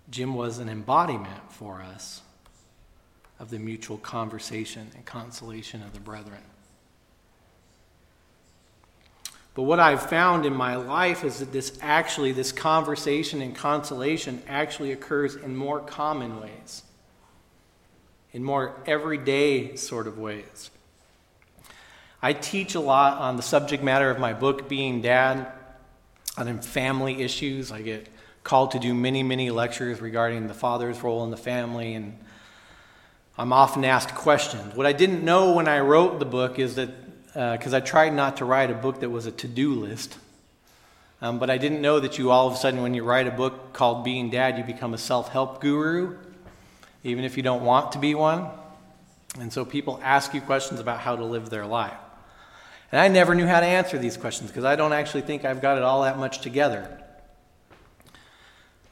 Jim 0.09 0.35
was 0.35 0.59
an 0.59 0.71
embodiment 0.71 1.53
for 1.53 1.83
us 1.83 2.23
of 3.39 3.51
the 3.51 3.59
mutual 3.59 3.99
conversation 3.99 4.91
and 4.95 5.05
consolation 5.05 5.83
of 5.83 5.93
the 5.93 6.01
brethren. 6.01 6.41
But 9.59 9.65
what 9.65 9.81
I've 9.81 10.09
found 10.09 10.47
in 10.47 10.55
my 10.55 10.77
life 10.77 11.25
is 11.25 11.41
that 11.41 11.51
this 11.51 11.77
actually, 11.83 12.31
this 12.31 12.53
conversation 12.53 13.43
and 13.43 13.57
consolation 13.57 14.41
actually 14.47 14.93
occurs 14.93 15.35
in 15.35 15.57
more 15.57 15.81
common 15.81 16.41
ways, 16.41 16.85
in 18.31 18.45
more 18.45 18.81
everyday 18.87 19.75
sort 19.75 20.07
of 20.07 20.17
ways. 20.17 20.71
I 22.23 22.35
teach 22.35 22.77
a 22.77 22.81
lot 22.81 23.19
on 23.19 23.35
the 23.35 23.43
subject 23.43 23.83
matter 23.83 24.13
of 24.13 24.21
my 24.21 24.33
book, 24.33 24.69
Being 24.69 25.03
Dad, 25.03 25.51
on 26.37 26.61
family 26.61 27.21
issues. 27.21 27.73
I 27.73 27.83
get 27.83 28.09
called 28.45 28.71
to 28.71 28.79
do 28.79 28.95
many, 28.95 29.25
many 29.25 29.51
lectures 29.51 30.01
regarding 30.01 30.47
the 30.47 30.55
father's 30.55 31.03
role 31.03 31.25
in 31.25 31.33
the 31.33 31.37
family, 31.37 31.95
and 31.95 32.17
I'm 33.37 33.53
often 33.53 33.85
asked 33.85 34.15
questions. 34.15 34.77
What 34.77 34.87
I 34.87 34.93
didn't 34.93 35.25
know 35.25 35.55
when 35.55 35.67
I 35.67 35.81
wrote 35.81 36.21
the 36.21 36.27
book 36.27 36.61
is 36.61 36.77
that 36.77 36.91
because 37.33 37.75
uh, 37.75 37.79
I 37.79 37.81
tried 37.81 38.15
not 38.15 38.39
to 38.39 38.45
write 38.45 38.71
a 38.71 38.75
book 38.75 39.01
that 39.01 39.11
was 39.11 39.27
a 39.27 39.33
to 39.33 39.49
do 39.49 39.75
list. 39.75 40.17
Um, 41.21 41.39
but 41.39 41.51
I 41.51 41.59
didn't 41.59 41.83
know 41.83 41.99
that 42.01 42.19
you 42.19 42.31
all 42.31 42.47
of 42.47 42.55
a 42.55 42.57
sudden, 42.57 42.81
when 42.83 42.95
you 42.95 43.03
write 43.03 43.27
a 43.27 43.33
book 43.33 43.73
called 43.73 44.05
Being 44.05 44.31
Dad, 44.31 44.57
you 44.57 44.65
become 44.65 44.95
a 44.95 44.99
self 44.99 45.31
help 45.31 45.61
guru, 45.61 46.17
even 47.03 47.25
if 47.25 47.37
you 47.37 47.43
don't 47.43 47.65
want 47.65 47.93
to 47.93 47.99
be 47.99 48.15
one. 48.15 48.49
And 49.39 49.53
so 49.53 49.65
people 49.65 50.01
ask 50.03 50.33
you 50.33 50.41
questions 50.41 50.81
about 50.81 51.01
how 51.01 51.17
to 51.17 51.25
live 51.25 51.51
their 51.51 51.67
life. 51.67 51.97
And 52.91 53.01
I 53.01 53.09
never 53.09 53.35
knew 53.35 53.47
how 53.47 53.61
to 53.61 53.67
answer 53.67 53.99
these 53.99 54.17
questions 54.17 54.51
because 54.51 54.65
I 54.65 54.77
don't 54.77 54.93
actually 54.93 55.23
think 55.23 55.45
I've 55.45 55.61
got 55.61 55.77
it 55.77 55.83
all 55.83 56.03
that 56.03 56.19
much 56.19 56.41
together. 56.41 57.03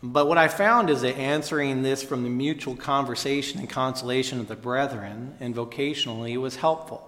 But 0.03 0.27
what 0.27 0.37
I 0.37 0.49
found 0.49 0.91
is 0.91 1.01
that 1.01 1.17
answering 1.17 1.83
this 1.83 2.03
from 2.03 2.23
the 2.23 2.29
mutual 2.29 2.77
conversation 2.77 3.59
and 3.59 3.71
consolation 3.71 4.39
of 4.39 4.49
the 4.49 4.57
brethren 4.57 5.37
and 5.41 5.55
vocationally 5.55 6.37
was 6.37 6.57
helpful. 6.57 7.06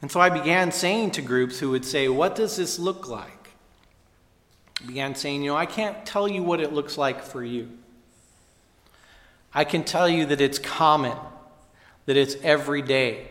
And 0.00 0.10
so 0.10 0.20
I 0.20 0.30
began 0.30 0.70
saying 0.70 1.12
to 1.12 1.22
groups 1.22 1.58
who 1.58 1.70
would 1.70 1.84
say, 1.84 2.08
What 2.08 2.34
does 2.34 2.56
this 2.56 2.78
look 2.78 3.08
like? 3.08 3.50
I 4.82 4.86
began 4.86 5.14
saying, 5.14 5.42
You 5.42 5.50
know, 5.50 5.56
I 5.56 5.66
can't 5.66 6.06
tell 6.06 6.28
you 6.28 6.42
what 6.42 6.60
it 6.60 6.72
looks 6.72 6.96
like 6.96 7.22
for 7.22 7.42
you. 7.42 7.68
I 9.52 9.64
can 9.64 9.82
tell 9.82 10.08
you 10.08 10.26
that 10.26 10.40
it's 10.40 10.58
common, 10.58 11.16
that 12.06 12.16
it's 12.16 12.36
every 12.42 12.82
day, 12.82 13.28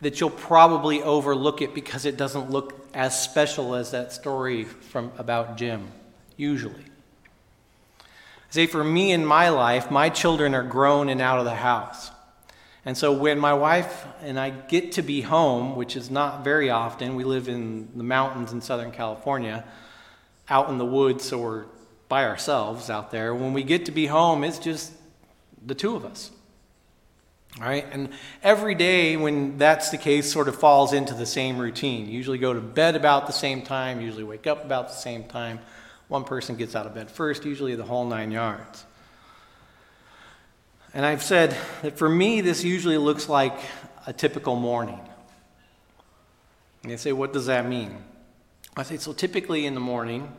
that 0.00 0.20
you'll 0.20 0.30
probably 0.30 1.02
overlook 1.02 1.62
it 1.62 1.74
because 1.74 2.04
it 2.04 2.16
doesn't 2.16 2.50
look 2.50 2.86
as 2.94 3.20
special 3.20 3.74
as 3.74 3.90
that 3.90 4.12
story 4.12 4.64
from 4.64 5.10
about 5.18 5.56
Jim, 5.56 5.88
usually. 6.36 6.84
say 8.50 8.66
for 8.66 8.84
me 8.84 9.12
in 9.12 9.24
my 9.24 9.48
life, 9.48 9.90
my 9.90 10.08
children 10.08 10.54
are 10.54 10.62
grown 10.62 11.08
and 11.08 11.20
out 11.20 11.38
of 11.38 11.44
the 11.44 11.54
house. 11.54 12.10
And 12.86 12.96
so 12.96 13.12
when 13.12 13.40
my 13.40 13.52
wife 13.52 14.06
and 14.22 14.38
I 14.38 14.50
get 14.50 14.92
to 14.92 15.02
be 15.02 15.20
home, 15.20 15.74
which 15.74 15.96
is 15.96 16.08
not 16.08 16.44
very 16.44 16.70
often, 16.70 17.16
we 17.16 17.24
live 17.24 17.48
in 17.48 17.88
the 17.96 18.04
mountains 18.04 18.52
in 18.52 18.60
Southern 18.60 18.92
California, 18.92 19.64
out 20.48 20.68
in 20.68 20.78
the 20.78 20.86
woods, 20.86 21.24
so 21.24 21.38
we're 21.38 21.64
by 22.08 22.24
ourselves 22.24 22.88
out 22.88 23.10
there. 23.10 23.34
When 23.34 23.52
we 23.52 23.64
get 23.64 23.86
to 23.86 23.92
be 23.92 24.06
home, 24.06 24.44
it's 24.44 24.60
just 24.60 24.92
the 25.66 25.74
two 25.74 25.96
of 25.96 26.04
us. 26.04 26.30
All 27.58 27.66
right? 27.66 27.84
And 27.90 28.10
every 28.44 28.76
day 28.76 29.16
when 29.16 29.58
that's 29.58 29.90
the 29.90 29.98
case 29.98 30.30
sort 30.30 30.46
of 30.46 30.54
falls 30.54 30.92
into 30.92 31.14
the 31.14 31.26
same 31.26 31.58
routine. 31.58 32.08
Usually 32.08 32.38
go 32.38 32.52
to 32.54 32.60
bed 32.60 32.94
about 32.94 33.26
the 33.26 33.32
same 33.32 33.62
time, 33.62 34.00
usually 34.00 34.22
wake 34.22 34.46
up 34.46 34.64
about 34.64 34.88
the 34.88 34.94
same 34.94 35.24
time. 35.24 35.58
One 36.06 36.22
person 36.22 36.54
gets 36.54 36.76
out 36.76 36.86
of 36.86 36.94
bed 36.94 37.10
first, 37.10 37.44
usually 37.44 37.74
the 37.74 37.82
whole 37.82 38.06
nine 38.06 38.30
yards. 38.30 38.84
And 40.96 41.04
I've 41.04 41.22
said 41.22 41.54
that 41.82 41.98
for 41.98 42.08
me, 42.08 42.40
this 42.40 42.64
usually 42.64 42.96
looks 42.96 43.28
like 43.28 43.52
a 44.06 44.14
typical 44.14 44.56
morning. 44.56 44.98
And 46.82 46.90
they 46.90 46.96
say, 46.96 47.12
what 47.12 47.34
does 47.34 47.44
that 47.44 47.68
mean? 47.68 48.02
I 48.78 48.82
say, 48.82 48.96
so 48.96 49.12
typically 49.12 49.66
in 49.66 49.74
the 49.74 49.80
morning, 49.80 50.32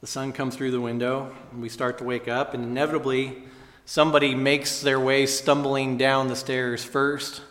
the 0.00 0.08
sun 0.08 0.32
comes 0.32 0.56
through 0.56 0.72
the 0.72 0.80
window, 0.80 1.32
and 1.52 1.62
we 1.62 1.68
start 1.68 1.98
to 1.98 2.04
wake 2.04 2.26
up, 2.26 2.52
and 2.52 2.64
inevitably, 2.64 3.44
somebody 3.84 4.34
makes 4.34 4.80
their 4.80 4.98
way 4.98 5.24
stumbling 5.24 5.96
down 5.96 6.26
the 6.26 6.34
stairs 6.34 6.82
first 6.82 7.42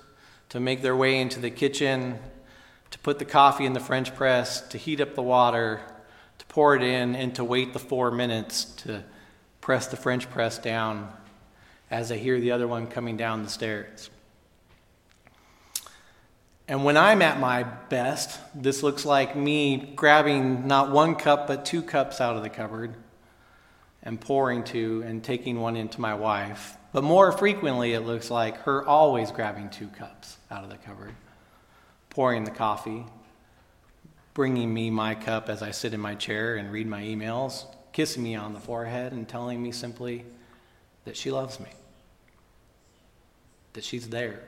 to 0.50 0.60
make 0.60 0.82
their 0.82 0.98
way 0.98 1.22
into 1.22 1.40
the 1.40 1.50
kitchen, 1.50 2.20
to 2.92 3.00
put 3.00 3.18
the 3.18 3.24
coffee 3.24 3.66
in 3.66 3.72
the 3.72 3.80
French 3.80 4.14
press, 4.14 4.60
to 4.68 4.78
heat 4.78 5.00
up 5.00 5.16
the 5.16 5.24
water, 5.24 5.80
to 6.38 6.46
pour 6.48 6.76
it 6.76 6.84
in, 6.84 7.16
and 7.16 7.34
to 7.36 7.46
wait 7.46 7.72
the 7.72 7.80
four 7.80 8.12
minutes 8.12 8.66
to 8.66 9.06
press 9.62 9.88
the 9.88 9.96
French 9.96 10.30
press 10.30 10.58
down 10.58 11.14
as 11.92 12.12
I 12.12 12.18
hear 12.18 12.40
the 12.40 12.52
other 12.52 12.68
one 12.68 12.88
coming 12.88 13.18
down 13.18 13.44
the 13.44 13.50
stairs. 13.50 14.10
And 16.68 16.84
when 16.84 16.98
I'm 16.98 17.24
at 17.24 17.40
my 17.40 17.64
best, 17.64 18.40
this 18.54 18.84
looks 18.84 19.04
like 19.04 19.36
me 19.36 19.92
grabbing 19.96 20.68
not 20.68 20.92
one 20.92 21.16
cup, 21.16 21.48
but 21.48 21.66
two 21.66 21.82
cups 21.82 22.22
out 22.22 22.38
of 22.38 22.44
the 22.44 22.50
cupboard 22.50 22.94
and 24.04 24.22
pouring 24.22 24.64
two 24.64 25.04
and 25.06 25.24
taking 25.24 25.60
one 25.60 25.76
into 25.76 26.00
my 26.00 26.14
wife. 26.14 26.78
But 26.94 27.04
more 27.04 27.32
frequently, 27.32 27.94
it 27.94 28.02
looks 28.02 28.30
like 28.30 28.58
her 28.62 28.86
always 28.86 29.32
grabbing 29.32 29.70
two 29.70 29.88
cups 29.88 30.38
out 30.52 30.64
of 30.64 30.70
the 30.70 30.78
cupboard, 30.78 31.16
pouring 32.12 32.44
the 32.44 32.52
coffee, 32.52 33.04
bringing 34.36 34.72
me 34.72 34.92
my 34.92 35.16
cup 35.16 35.50
as 35.50 35.64
I 35.64 35.72
sit 35.72 35.96
in 35.96 36.00
my 36.00 36.14
chair 36.14 36.56
and 36.56 36.72
read 36.72 36.86
my 36.86 37.02
emails, 37.02 37.66
kissing 37.94 38.22
me 38.22 38.36
on 38.36 38.54
the 38.54 38.60
forehead, 38.60 39.12
and 39.12 39.28
telling 39.28 39.62
me 39.62 39.72
simply 39.72 40.24
that 41.06 41.18
she 41.18 41.32
loves 41.32 41.60
me 41.60 41.70
that 43.74 43.84
she's 43.84 44.10
there, 44.10 44.42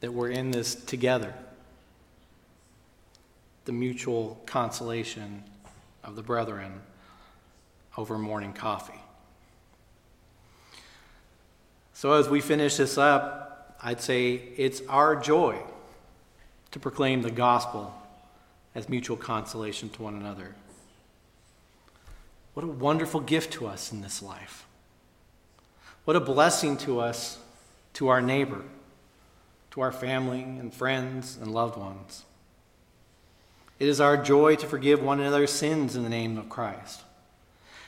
that 0.00 0.12
we're 0.12 0.30
in 0.30 0.50
this 0.50 0.74
together. 0.74 1.34
The 3.64 3.72
mutual 3.72 4.40
consolation 4.46 5.42
of 6.04 6.16
the 6.16 6.22
brethren 6.22 6.80
over 7.96 8.16
morning 8.18 8.52
coffee. 8.52 9.00
So, 11.92 12.12
as 12.12 12.28
we 12.28 12.40
finish 12.40 12.76
this 12.76 12.98
up, 12.98 13.76
I'd 13.82 14.00
say 14.00 14.34
it's 14.56 14.82
our 14.88 15.16
joy 15.16 15.58
to 16.70 16.78
proclaim 16.78 17.22
the 17.22 17.30
gospel 17.30 17.94
as 18.74 18.88
mutual 18.88 19.16
consolation 19.16 19.88
to 19.88 20.02
one 20.02 20.14
another. 20.14 20.54
What 22.52 22.64
a 22.64 22.68
wonderful 22.68 23.20
gift 23.20 23.54
to 23.54 23.66
us 23.66 23.92
in 23.92 24.02
this 24.02 24.22
life. 24.22 24.65
What 26.06 26.14
a 26.14 26.20
blessing 26.20 26.76
to 26.78 27.00
us, 27.00 27.36
to 27.94 28.06
our 28.06 28.22
neighbor, 28.22 28.62
to 29.72 29.80
our 29.80 29.90
family 29.90 30.40
and 30.40 30.72
friends 30.72 31.36
and 31.36 31.52
loved 31.52 31.76
ones. 31.76 32.24
It 33.80 33.88
is 33.88 34.00
our 34.00 34.16
joy 34.16 34.54
to 34.54 34.68
forgive 34.68 35.02
one 35.02 35.18
another's 35.18 35.50
sins 35.50 35.96
in 35.96 36.04
the 36.04 36.08
name 36.08 36.38
of 36.38 36.48
Christ, 36.48 37.02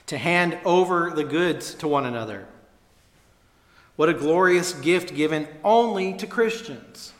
to 0.06 0.18
hand 0.18 0.58
over 0.64 1.12
the 1.14 1.22
goods 1.22 1.74
to 1.74 1.86
one 1.86 2.06
another. 2.06 2.48
What 3.94 4.08
a 4.08 4.14
glorious 4.14 4.72
gift 4.72 5.14
given 5.14 5.46
only 5.62 6.12
to 6.14 6.26
Christians. 6.26 7.12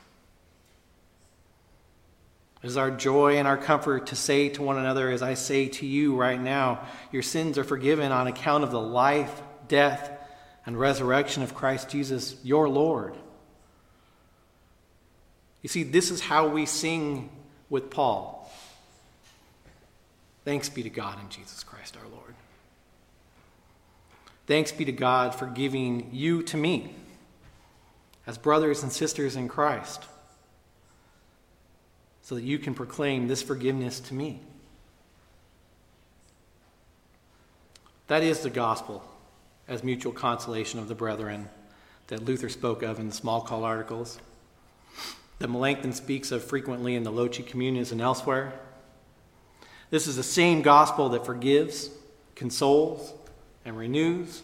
It 2.61 2.67
is 2.67 2.77
our 2.77 2.91
joy 2.91 3.37
and 3.37 3.47
our 3.47 3.57
comfort 3.57 4.09
to 4.09 4.17
say 4.17 4.49
to 4.49 4.63
one 4.63 4.79
another, 4.79 5.11
as 5.11 5.23
I 5.23 5.35
say 5.35 5.69
to 5.69 5.87
you 5.87 6.17
right 6.17 6.41
now, 6.41 6.81
your 7.13 7.23
sins 7.23 7.57
are 7.57 7.63
forgiven 7.63 8.11
on 8.11 8.27
account 8.27 8.65
of 8.65 8.73
the 8.73 8.81
life, 8.81 9.43
death, 9.69 10.18
and 10.69 10.79
resurrection 10.79 11.43
of 11.43 11.55
Christ 11.55 11.89
Jesus, 11.89 12.37
your 12.45 12.69
Lord. 12.69 13.15
You 15.63 15.71
see, 15.71 15.83
this 15.83 16.11
is 16.11 16.21
how 16.21 16.47
we 16.47 16.67
sing 16.67 17.31
with 17.71 17.89
Paul. 17.89 18.53
Thanks 20.45 20.69
be 20.69 20.83
to 20.83 20.91
God 20.91 21.23
in 21.23 21.31
Jesus 21.31 21.65
Christ 21.65 21.97
our 21.97 22.07
Lord. 22.11 22.35
Thanks 24.47 24.71
be 24.71 24.85
to 24.85 24.93
God 24.93 25.35
for 25.35 25.47
giving 25.47 26.11
you 26.13 26.43
to 26.43 26.59
me 26.59 26.95
as 28.27 28.37
brothers 28.37 28.83
and 28.83 28.93
sisters 28.93 29.37
in 29.37 29.49
Christ 29.49 30.05
so 32.21 32.35
that 32.35 32.45
you 32.45 32.59
can 32.59 32.75
proclaim 32.75 33.27
this 33.27 33.41
forgiveness 33.41 34.01
to 34.01 34.13
me. 34.13 34.43
That 38.09 38.23
is 38.23 38.41
the 38.41 38.51
gospel 38.51 39.03
as 39.69 39.85
mutual 39.85 40.13
consolation 40.13 40.79
of 40.79 40.89
the 40.89 40.95
brethren 40.95 41.49
that 42.09 42.25
Luther 42.25 42.49
spoke 42.49 42.83
of 42.83 42.99
in 42.99 43.09
the 43.09 43.15
Smalcald 43.15 43.63
articles, 43.63 44.19
that 45.39 45.49
Melanchthon 45.49 45.93
speaks 45.93 46.33
of 46.33 46.43
frequently 46.43 46.95
in 46.95 47.03
the 47.03 47.13
Loci 47.13 47.43
Communes 47.43 47.93
and 47.93 48.01
elsewhere. 48.01 48.59
This 49.91 50.07
is 50.07 50.17
the 50.17 50.23
same 50.23 50.63
gospel 50.63 51.11
that 51.11 51.25
forgives, 51.25 51.91
consoles, 52.35 53.13
and 53.65 53.77
renews 53.77 54.43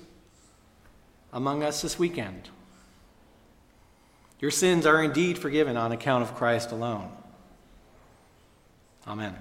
among 1.33 1.63
us 1.63 1.83
this 1.83 1.99
weekend. 1.99 2.51
Your 4.41 4.51
sins 4.51 4.85
are 4.85 5.03
indeed 5.03 5.39
forgiven 5.39 5.77
on 5.77 5.91
account 5.91 6.23
of 6.23 6.35
Christ 6.35 6.71
alone. 6.71 7.11
Amen. 9.07 9.35